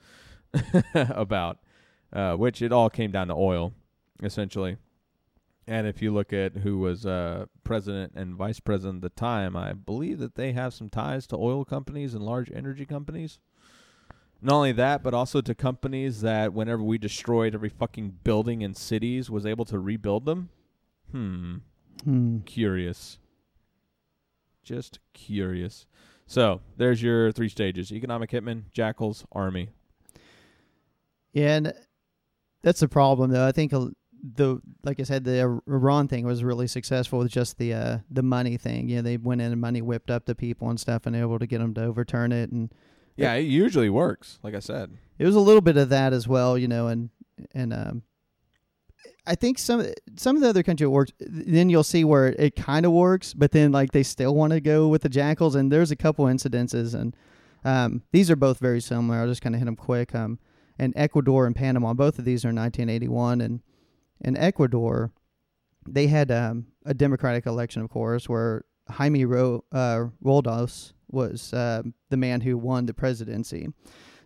[0.95, 1.59] about,
[2.13, 3.73] uh, which it all came down to oil,
[4.23, 4.77] essentially.
[5.69, 9.57] And if you look at who was uh, president and vice president at the time,
[9.57, 13.41] I believe that they have some ties to oil companies and large energy companies.
[14.41, 18.75] Not only that, but also to companies that whenever we destroyed every fucking building in
[18.75, 20.51] cities was able to rebuild them.
[21.13, 21.57] Hmm.
[22.05, 22.39] Hmm.
[22.41, 23.19] Curious.
[24.63, 25.87] Just curious.
[26.27, 29.69] So there's your three stages: economic hitman, jackals, army.
[31.33, 31.73] Yeah, and
[32.63, 33.47] that's the problem, though.
[33.47, 37.75] I think the like I said, the Iran thing was really successful with just the
[37.75, 38.89] uh, the money thing.
[38.89, 41.39] You know, they went in and money whipped up the people and stuff, and able
[41.39, 42.51] to get them to overturn it.
[42.51, 42.73] And
[43.17, 44.39] Yeah, it usually works.
[44.43, 44.91] Like I said.
[45.19, 47.11] it was a little bit of that as well, you know, and
[47.55, 48.03] and um,
[49.27, 49.87] I think some
[50.17, 51.13] some of the other country works.
[51.19, 54.53] Then you'll see where it, it kind of works, but then like they still want
[54.53, 55.55] to go with the jackals.
[55.55, 57.17] And there's a couple incidences, and
[57.65, 59.19] um, these are both very similar.
[59.19, 60.15] I'll just kind of hit them quick.
[60.15, 60.39] Um,
[60.79, 63.63] in Ecuador and Panama, both of these are in 1981, and
[64.21, 65.11] in Ecuador,
[65.89, 71.83] they had um, a democratic election, of course, where Jaime Ro- uh, Roldos was uh,
[72.11, 73.69] the man who won the presidency.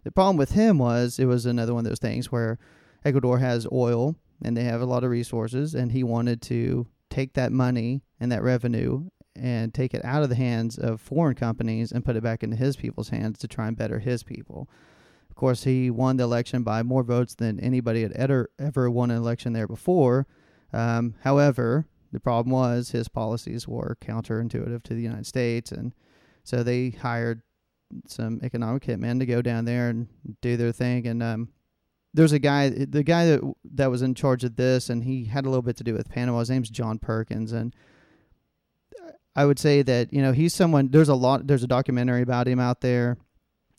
[0.04, 2.58] The problem with him was it was another one of those things where
[3.04, 7.34] Ecuador has oil and they have a lot of resources, and he wanted to take
[7.34, 11.92] that money and that revenue and take it out of the hands of foreign companies
[11.92, 14.68] and put it back into his people's hands to try and better his people.
[15.28, 19.10] Of course, he won the election by more votes than anybody had ever ever won
[19.10, 20.26] an election there before.
[20.72, 25.94] Um, however, the problem was his policies were counterintuitive to the United States, and
[26.42, 27.42] so they hired
[28.06, 30.08] some economic hitmen to go down there and
[30.40, 31.06] do their thing.
[31.06, 31.48] And um,
[32.12, 33.40] there's a guy, the guy that
[33.74, 36.08] that was in charge of this, and he had a little bit to do with
[36.08, 36.40] Panama.
[36.40, 37.74] His name's John Perkins, and
[39.36, 40.88] I would say that you know he's someone.
[40.90, 41.46] There's a lot.
[41.46, 43.16] There's a documentary about him out there.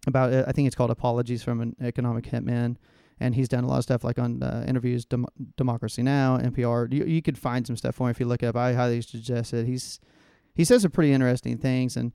[0.07, 2.77] About uh, I think it's called Apologies from an Economic Hitman,
[3.19, 5.27] and he's done a lot of stuff like on uh, interviews, Dem-
[5.57, 6.91] Democracy Now, NPR.
[6.91, 8.55] You you could find some stuff for him if you look up.
[8.55, 9.67] I highly suggest it.
[9.67, 9.99] He's
[10.55, 12.13] he says some pretty interesting things, and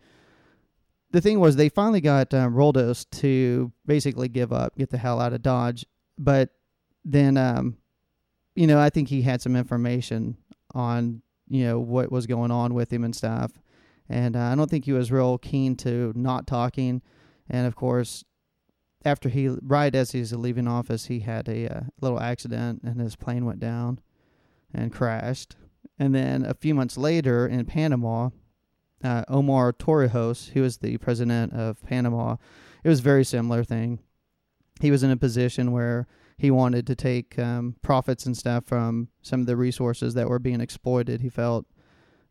[1.11, 5.21] the thing was they finally got um, Roldos to basically give up, get the hell
[5.21, 5.87] out of Dodge,
[6.19, 6.51] but
[7.05, 7.77] then um,
[8.55, 10.37] you know I think he had some information
[10.75, 13.53] on you know what was going on with him and stuff,
[14.09, 17.03] and uh, I don't think he was real keen to not talking,
[17.49, 18.25] and of course.
[19.05, 23.15] After he, right as he's leaving office, he had a uh, little accident and his
[23.15, 24.01] plane went down
[24.75, 25.55] and crashed.
[25.99, 28.31] And then a few months later in Panama,
[29.03, 32.37] uh, Omar Torrijos, who was the president of Panama,
[32.85, 34.01] it was a very similar thing.
[34.81, 36.07] He was in a position where
[36.39, 40.39] he wanted to take um, profits and stuff from some of the resources that were
[40.39, 41.21] being exploited.
[41.23, 41.65] He felt,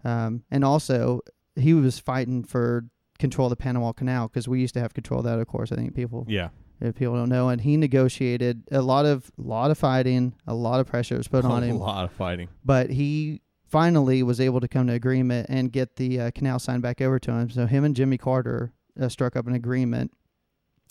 [0.04, 1.22] um, and also
[1.56, 2.86] he was fighting for
[3.18, 5.40] control of the Panama Canal because we used to have control of that.
[5.40, 6.50] Of course, I think people Yeah.
[6.82, 10.80] if people don't know, and he negotiated a lot of lot of fighting, a lot
[10.80, 11.76] of pressure was put on him.
[11.78, 12.50] a lot of fighting.
[12.64, 16.84] but he finally was able to come to agreement and get the uh, canal signed
[16.84, 17.50] back over to him.
[17.50, 18.72] So him and Jimmy Carter
[19.02, 20.12] uh, struck up an agreement.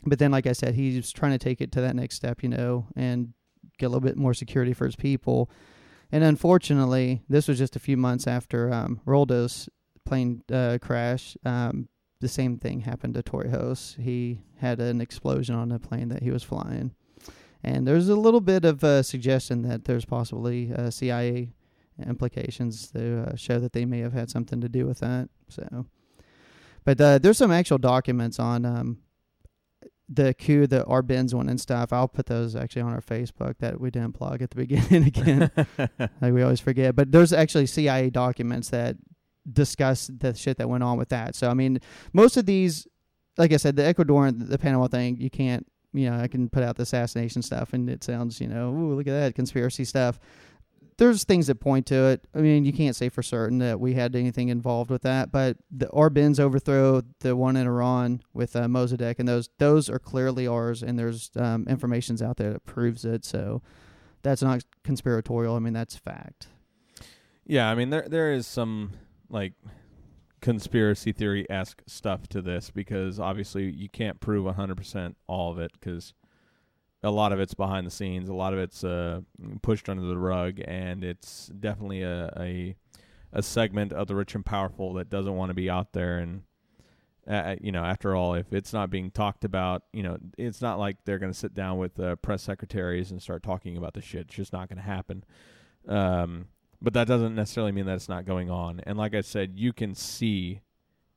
[0.06, 2.48] But then, like I said, he's trying to take it to that next step, you
[2.48, 3.32] know, and
[3.78, 5.50] get a little bit more security for his people.
[6.12, 9.68] And unfortunately, this was just a few months after um, Roldo's
[10.04, 11.36] plane uh, crash.
[11.44, 11.88] Um,
[12.20, 14.00] the same thing happened to Torrijos.
[14.00, 16.92] He had an explosion on the plane that he was flying.
[17.62, 21.48] And there's a little bit of a suggestion that there's possibly uh, CIA
[22.06, 25.28] implications to uh, show that they may have had something to do with that.
[25.48, 25.86] So,
[26.84, 28.98] but uh, there's some actual documents on um,
[30.08, 31.92] the coup, the Arbenz one and stuff.
[31.92, 35.50] I'll put those actually on our Facebook that we didn't plug at the beginning again.
[35.98, 36.94] like we always forget.
[36.94, 38.96] But there's actually CIA documents that
[39.50, 41.34] discuss the shit that went on with that.
[41.34, 41.80] So I mean,
[42.12, 42.86] most of these,
[43.36, 45.66] like I said, the Ecuadorian, the Panama thing, you can't.
[45.92, 48.94] You know, I can put out the assassination stuff, and it sounds, you know, ooh,
[48.96, 50.18] look at that conspiracy stuff
[50.96, 52.26] there's things that point to it.
[52.34, 55.56] I mean, you can't say for certain that we had anything involved with that, but
[55.70, 60.46] the Arbenz overthrow, the one in Iran with uh, Mossadegh, and those those are clearly
[60.46, 63.24] ours, and there's um, information's out there that proves it.
[63.24, 63.62] So
[64.22, 65.56] that's not conspiratorial.
[65.56, 66.48] I mean, that's fact.
[67.44, 68.92] Yeah, I mean there there is some
[69.28, 69.52] like
[70.40, 75.72] conspiracy theory esque stuff to this because obviously you can't prove 100% all of it
[75.72, 76.12] because
[77.04, 79.20] a lot of it's behind the scenes, a lot of it's uh,
[79.62, 82.76] pushed under the rug, and it's definitely a, a
[83.32, 86.18] a segment of the rich and powerful that doesn't want to be out there.
[86.18, 86.42] And
[87.28, 90.78] uh, you know, after all, if it's not being talked about, you know, it's not
[90.78, 94.02] like they're going to sit down with uh, press secretaries and start talking about the
[94.02, 94.22] shit.
[94.22, 95.24] It's just not going to happen.
[95.88, 96.46] Um,
[96.80, 98.80] but that doesn't necessarily mean that it's not going on.
[98.84, 100.60] And like I said, you can see.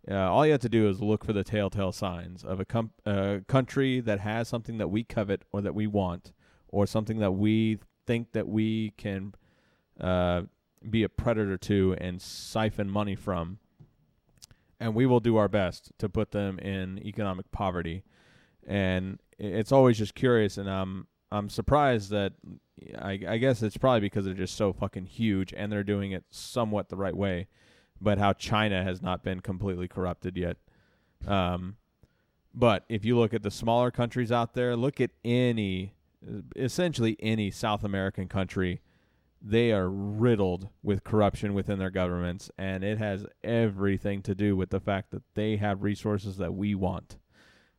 [0.10, 2.92] Uh, all you have to do is look for the telltale signs of a com-
[3.06, 6.32] uh, country that has something that we covet or that we want,
[6.70, 9.34] or something that we think that we can
[10.00, 10.44] uh,
[10.90, 13.60] be a predator to and siphon money from.
[14.80, 18.04] And we will do our best to put them in economic poverty.
[18.66, 22.34] And it's always just curious, and I'm I'm surprised that
[22.98, 26.24] I, I guess it's probably because they're just so fucking huge and they're doing it
[26.30, 27.48] somewhat the right way,
[28.02, 30.58] but how China has not been completely corrupted yet.
[31.26, 31.78] Um,
[32.54, 35.94] but if you look at the smaller countries out there, look at any,
[36.56, 38.82] essentially any South American country,
[39.42, 44.72] they are riddled with corruption within their governments, and it has everything to do with
[44.72, 47.18] the fact that they have resources that we want,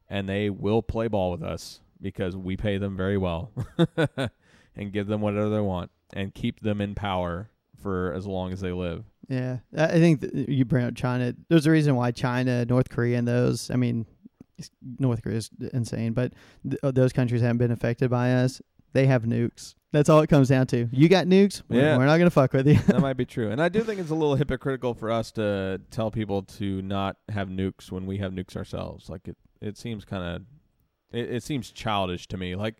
[0.08, 3.50] and they will play ball with us because we pay them very well
[4.76, 7.50] and give them whatever they want and keep them in power
[7.82, 9.04] for as long as they live.
[9.28, 11.34] Yeah, I think you bring up China.
[11.48, 13.70] There's a reason why China, North Korea, and those.
[13.70, 14.06] I mean,
[14.98, 16.32] North Korea is insane, but
[16.68, 18.60] th- uh, those countries haven't been affected by us.
[18.94, 19.74] They have nukes.
[19.92, 20.88] That's all it comes down to.
[20.92, 21.62] You got nukes.
[21.68, 21.96] We're- Yeah.
[21.98, 22.74] we're not gonna fuck with you.
[22.86, 23.50] that might be true.
[23.50, 27.16] And I do think it's a little hypocritical for us to tell people to not
[27.28, 29.08] have nukes when we have nukes ourselves.
[29.10, 30.42] Like it, it seems kind of,
[31.12, 32.56] it, it seems childish to me.
[32.56, 32.76] Like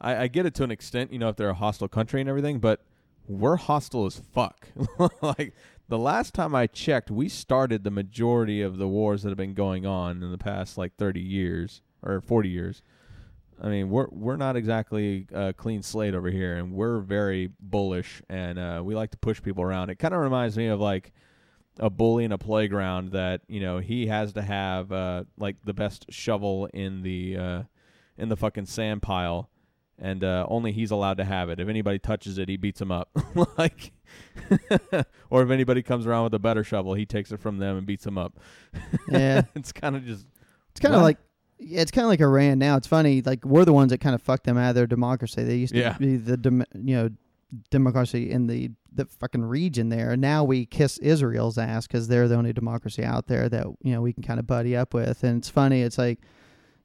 [0.00, 2.28] I, I get it to an extent, you know, if they're a hostile country and
[2.28, 2.82] everything, but
[3.28, 4.68] we're hostile as fuck.
[5.22, 5.54] like
[5.90, 9.54] the last time I checked, we started the majority of the wars that have been
[9.54, 12.82] going on in the past like 30 years or 40 years.
[13.60, 18.22] I mean, we're we're not exactly a clean slate over here, and we're very bullish,
[18.30, 19.90] and uh, we like to push people around.
[19.90, 21.12] It kind of reminds me of like
[21.78, 25.74] a bully in a playground that you know he has to have uh, like the
[25.74, 27.62] best shovel in the uh,
[28.16, 29.50] in the fucking sand pile,
[29.98, 31.60] and uh, only he's allowed to have it.
[31.60, 33.10] If anybody touches it, he beats him up.
[33.58, 33.92] like,
[35.30, 37.86] or if anybody comes around with a better shovel, he takes it from them and
[37.86, 38.38] beats them up.
[39.08, 40.26] yeah, it's kind of just
[40.70, 41.18] it's kind of like.
[41.62, 42.76] Yeah, it's kind of like Iran now.
[42.78, 43.20] It's funny.
[43.20, 45.42] Like we're the ones that kind of fucked them out of their democracy.
[45.44, 45.98] They used to Yeah.
[45.98, 47.10] be the dem- you know
[47.70, 50.12] democracy in the the fucking region there.
[50.12, 53.92] And now we kiss Israel's ass because they're the only democracy out there that you
[53.92, 55.22] know we can kind of buddy up with.
[55.22, 55.82] And it's funny.
[55.82, 56.20] It's like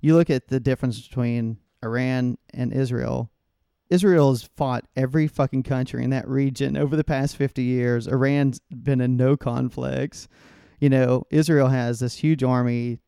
[0.01, 3.32] you look at the difference between Iran and Israel.
[3.89, 8.07] Israel has fought every fucking country in that region over the past 50 years.
[8.07, 10.27] Iran's been in no conflicts.
[10.79, 12.99] You know, Israel has this huge army,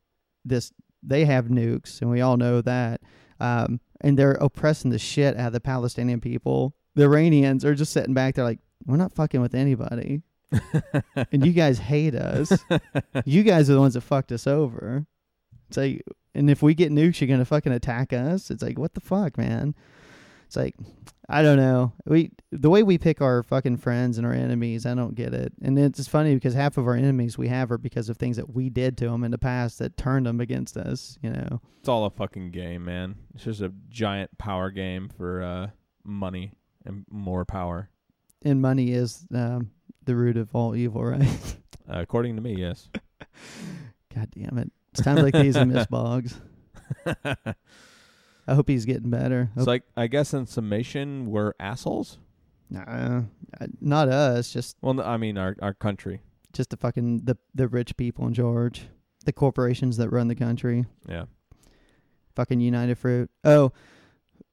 [0.45, 0.71] this
[1.03, 3.01] they have nukes, and we all know that.
[3.39, 6.75] Um, and they're oppressing the shit out of the Palestinian people.
[6.95, 10.21] The Iranians are just sitting back there like, we're not fucking with anybody.
[11.31, 12.51] and you guys hate us.
[13.25, 15.05] you guys are the ones that fucked us over.
[15.67, 16.03] It's like,
[16.33, 18.49] and if we get nukes, you're gonna fucking attack us.
[18.49, 19.75] It's like, what the fuck, man?
[20.47, 20.75] It's like
[21.29, 21.91] I don't know.
[22.05, 25.51] We the way we pick our fucking friends and our enemies, I don't get it.
[25.61, 28.53] And it's funny because half of our enemies we have are because of things that
[28.53, 31.17] we did to them in the past that turned them against us.
[31.21, 31.61] You know.
[31.79, 33.15] It's all a fucking game, man.
[33.35, 35.67] It's just a giant power game for uh,
[36.05, 36.53] money
[36.85, 37.89] and more power.
[38.43, 39.71] And money is um,
[40.05, 41.55] the root of all evil, right?
[41.89, 42.89] Uh, according to me, yes.
[44.13, 44.69] God damn it!
[44.91, 46.37] It's times like these I miss Boggs.
[48.47, 49.49] I hope he's getting better.
[49.55, 52.17] It's like I guess in summation, we're assholes.
[52.69, 53.23] Nah,
[53.81, 54.51] not us.
[54.51, 56.21] Just Well, I mean our our country.
[56.53, 58.87] just the fucking the the rich people in George,
[59.25, 60.85] the corporations that run the country.
[61.07, 61.25] Yeah.
[62.35, 63.29] Fucking United Fruit.
[63.43, 63.71] Oh,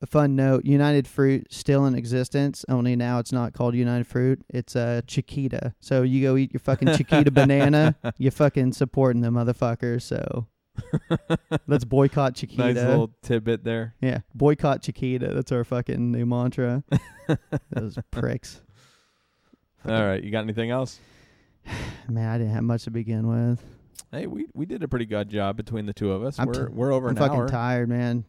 [0.01, 2.65] a fun note: United Fruit still in existence.
[2.69, 4.43] Only now it's not called United Fruit.
[4.49, 5.75] It's a uh, Chiquita.
[5.81, 7.95] So you go eat your fucking Chiquita banana.
[8.19, 10.03] You're fucking supporting the motherfuckers.
[10.03, 10.47] So
[11.67, 12.63] let's boycott Chiquita.
[12.75, 13.95] Nice little tidbit there.
[14.01, 15.33] yeah, boycott Chiquita.
[15.35, 16.83] That's our fucking new mantra.
[17.71, 18.61] Those pricks.
[19.87, 20.99] All right, you got anything else?
[22.09, 23.63] Man, I didn't have much to begin with.
[24.11, 26.39] Hey, we we did a pretty good job between the two of us.
[26.39, 27.49] I'm we're t- we're over I'm an fucking hour.
[27.49, 28.25] tired, man.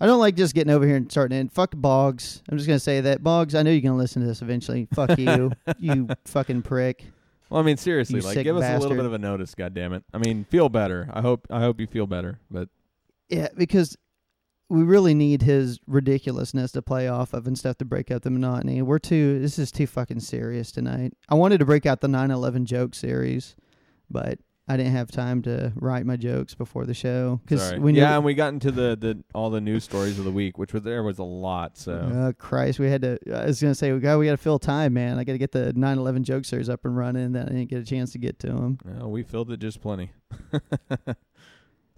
[0.00, 1.48] I don't like just getting over here and starting in.
[1.48, 2.42] Fuck Boggs.
[2.48, 3.54] I'm just gonna say that Boggs.
[3.54, 4.86] I know you're gonna listen to this eventually.
[4.94, 7.04] Fuck you, you fucking prick.
[7.50, 8.96] Well, I mean, seriously, You like sick give us a little bastard.
[8.98, 10.04] bit of a notice, God damn it.
[10.12, 11.08] I mean, feel better.
[11.12, 12.40] I hope I hope you feel better.
[12.50, 12.68] But
[13.28, 13.96] Yeah, because
[14.70, 18.30] we really need his ridiculousness to play off of and stuff to break up the
[18.30, 18.82] monotony.
[18.82, 19.38] We're too.
[19.40, 21.14] This is too fucking serious tonight.
[21.28, 23.56] I wanted to break out the 9/11 joke series,
[24.10, 24.38] but
[24.68, 27.78] I didn't have time to write my jokes before the show because sorry.
[27.78, 28.00] we knew.
[28.00, 30.72] yeah, and we got into the, the all the news stories of the week, which
[30.72, 31.78] was there was a lot.
[31.78, 33.18] So Oh Christ, we had to.
[33.34, 35.18] I was gonna say, we got we got to fill time, man.
[35.18, 37.32] I got to get the 9/11 joke series up and running.
[37.32, 38.78] That I didn't get a chance to get to them.
[38.84, 40.12] no, we filled it just plenty.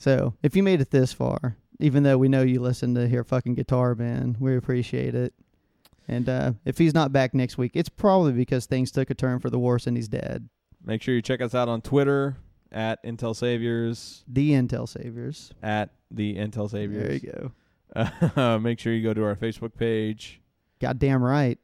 [0.01, 3.23] So if you made it this far, even though we know you listen to hear
[3.23, 5.35] fucking guitar band, we appreciate it.
[6.09, 9.41] And uh, if he's not back next week, it's probably because things took a turn
[9.41, 10.49] for the worse and he's dead.
[10.83, 12.39] Make sure you check us out on Twitter
[12.73, 15.53] at Intel Saviors The Intel Saviors.
[15.63, 17.03] at the Intel Saviors.
[17.05, 17.51] There you
[17.95, 18.33] go.
[18.37, 20.41] Uh, make sure you go to our Facebook page.
[20.81, 21.59] Goddamn right.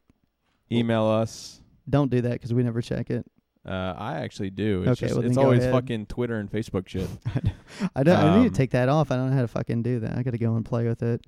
[0.71, 1.61] Email us.
[1.89, 3.25] Don't do that because we never check it.
[3.65, 4.83] Uh, I actually do.
[4.83, 5.73] It's Okay, just, well, it's always ahead.
[5.73, 7.09] fucking Twitter and Facebook shit.
[7.97, 8.17] I don't.
[8.17, 9.11] I need Um, to take that off.
[9.11, 10.17] I don't know how to fucking do that.
[10.17, 11.25] I got to go and play with it.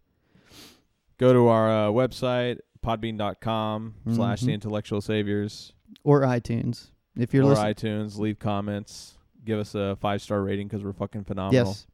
[1.18, 4.54] Go to our uh, website, podbean.com slash the Mhm.
[4.54, 5.72] intellectual saviors
[6.04, 7.74] Or iTunes if you're or listening.
[7.74, 8.18] iTunes.
[8.18, 9.17] Leave comments.
[9.48, 11.68] Give us a five star rating because we're fucking phenomenal.
[11.68, 11.86] Yes.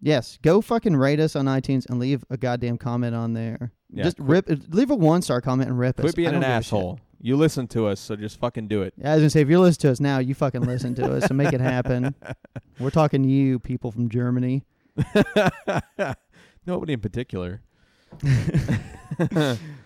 [0.00, 0.38] Yes.
[0.42, 3.70] Go fucking rate us on iTunes and leave a goddamn comment on there.
[3.92, 6.02] Yeah, just quit- rip leave a one star comment and rip us.
[6.02, 6.50] Quit being an give a shit.
[6.50, 6.98] asshole.
[7.20, 8.92] You listen to us, so just fucking do it.
[8.96, 11.14] Yeah, I was gonna say if you listen to us now, you fucking listen to
[11.14, 12.12] us and make it happen.
[12.80, 14.64] We're talking to you, people from Germany.
[16.66, 17.62] Nobody in particular.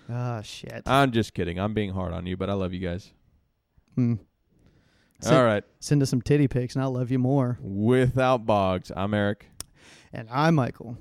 [0.08, 0.82] oh shit.
[0.86, 1.60] I'm just kidding.
[1.60, 3.12] I'm being hard on you, but I love you guys.
[3.94, 4.14] Hmm.
[5.20, 5.64] Send, All right.
[5.80, 7.58] Send us some titty pics and I'll love you more.
[7.60, 9.46] Without Boggs, I'm Eric.
[10.12, 10.96] And I'm Michael.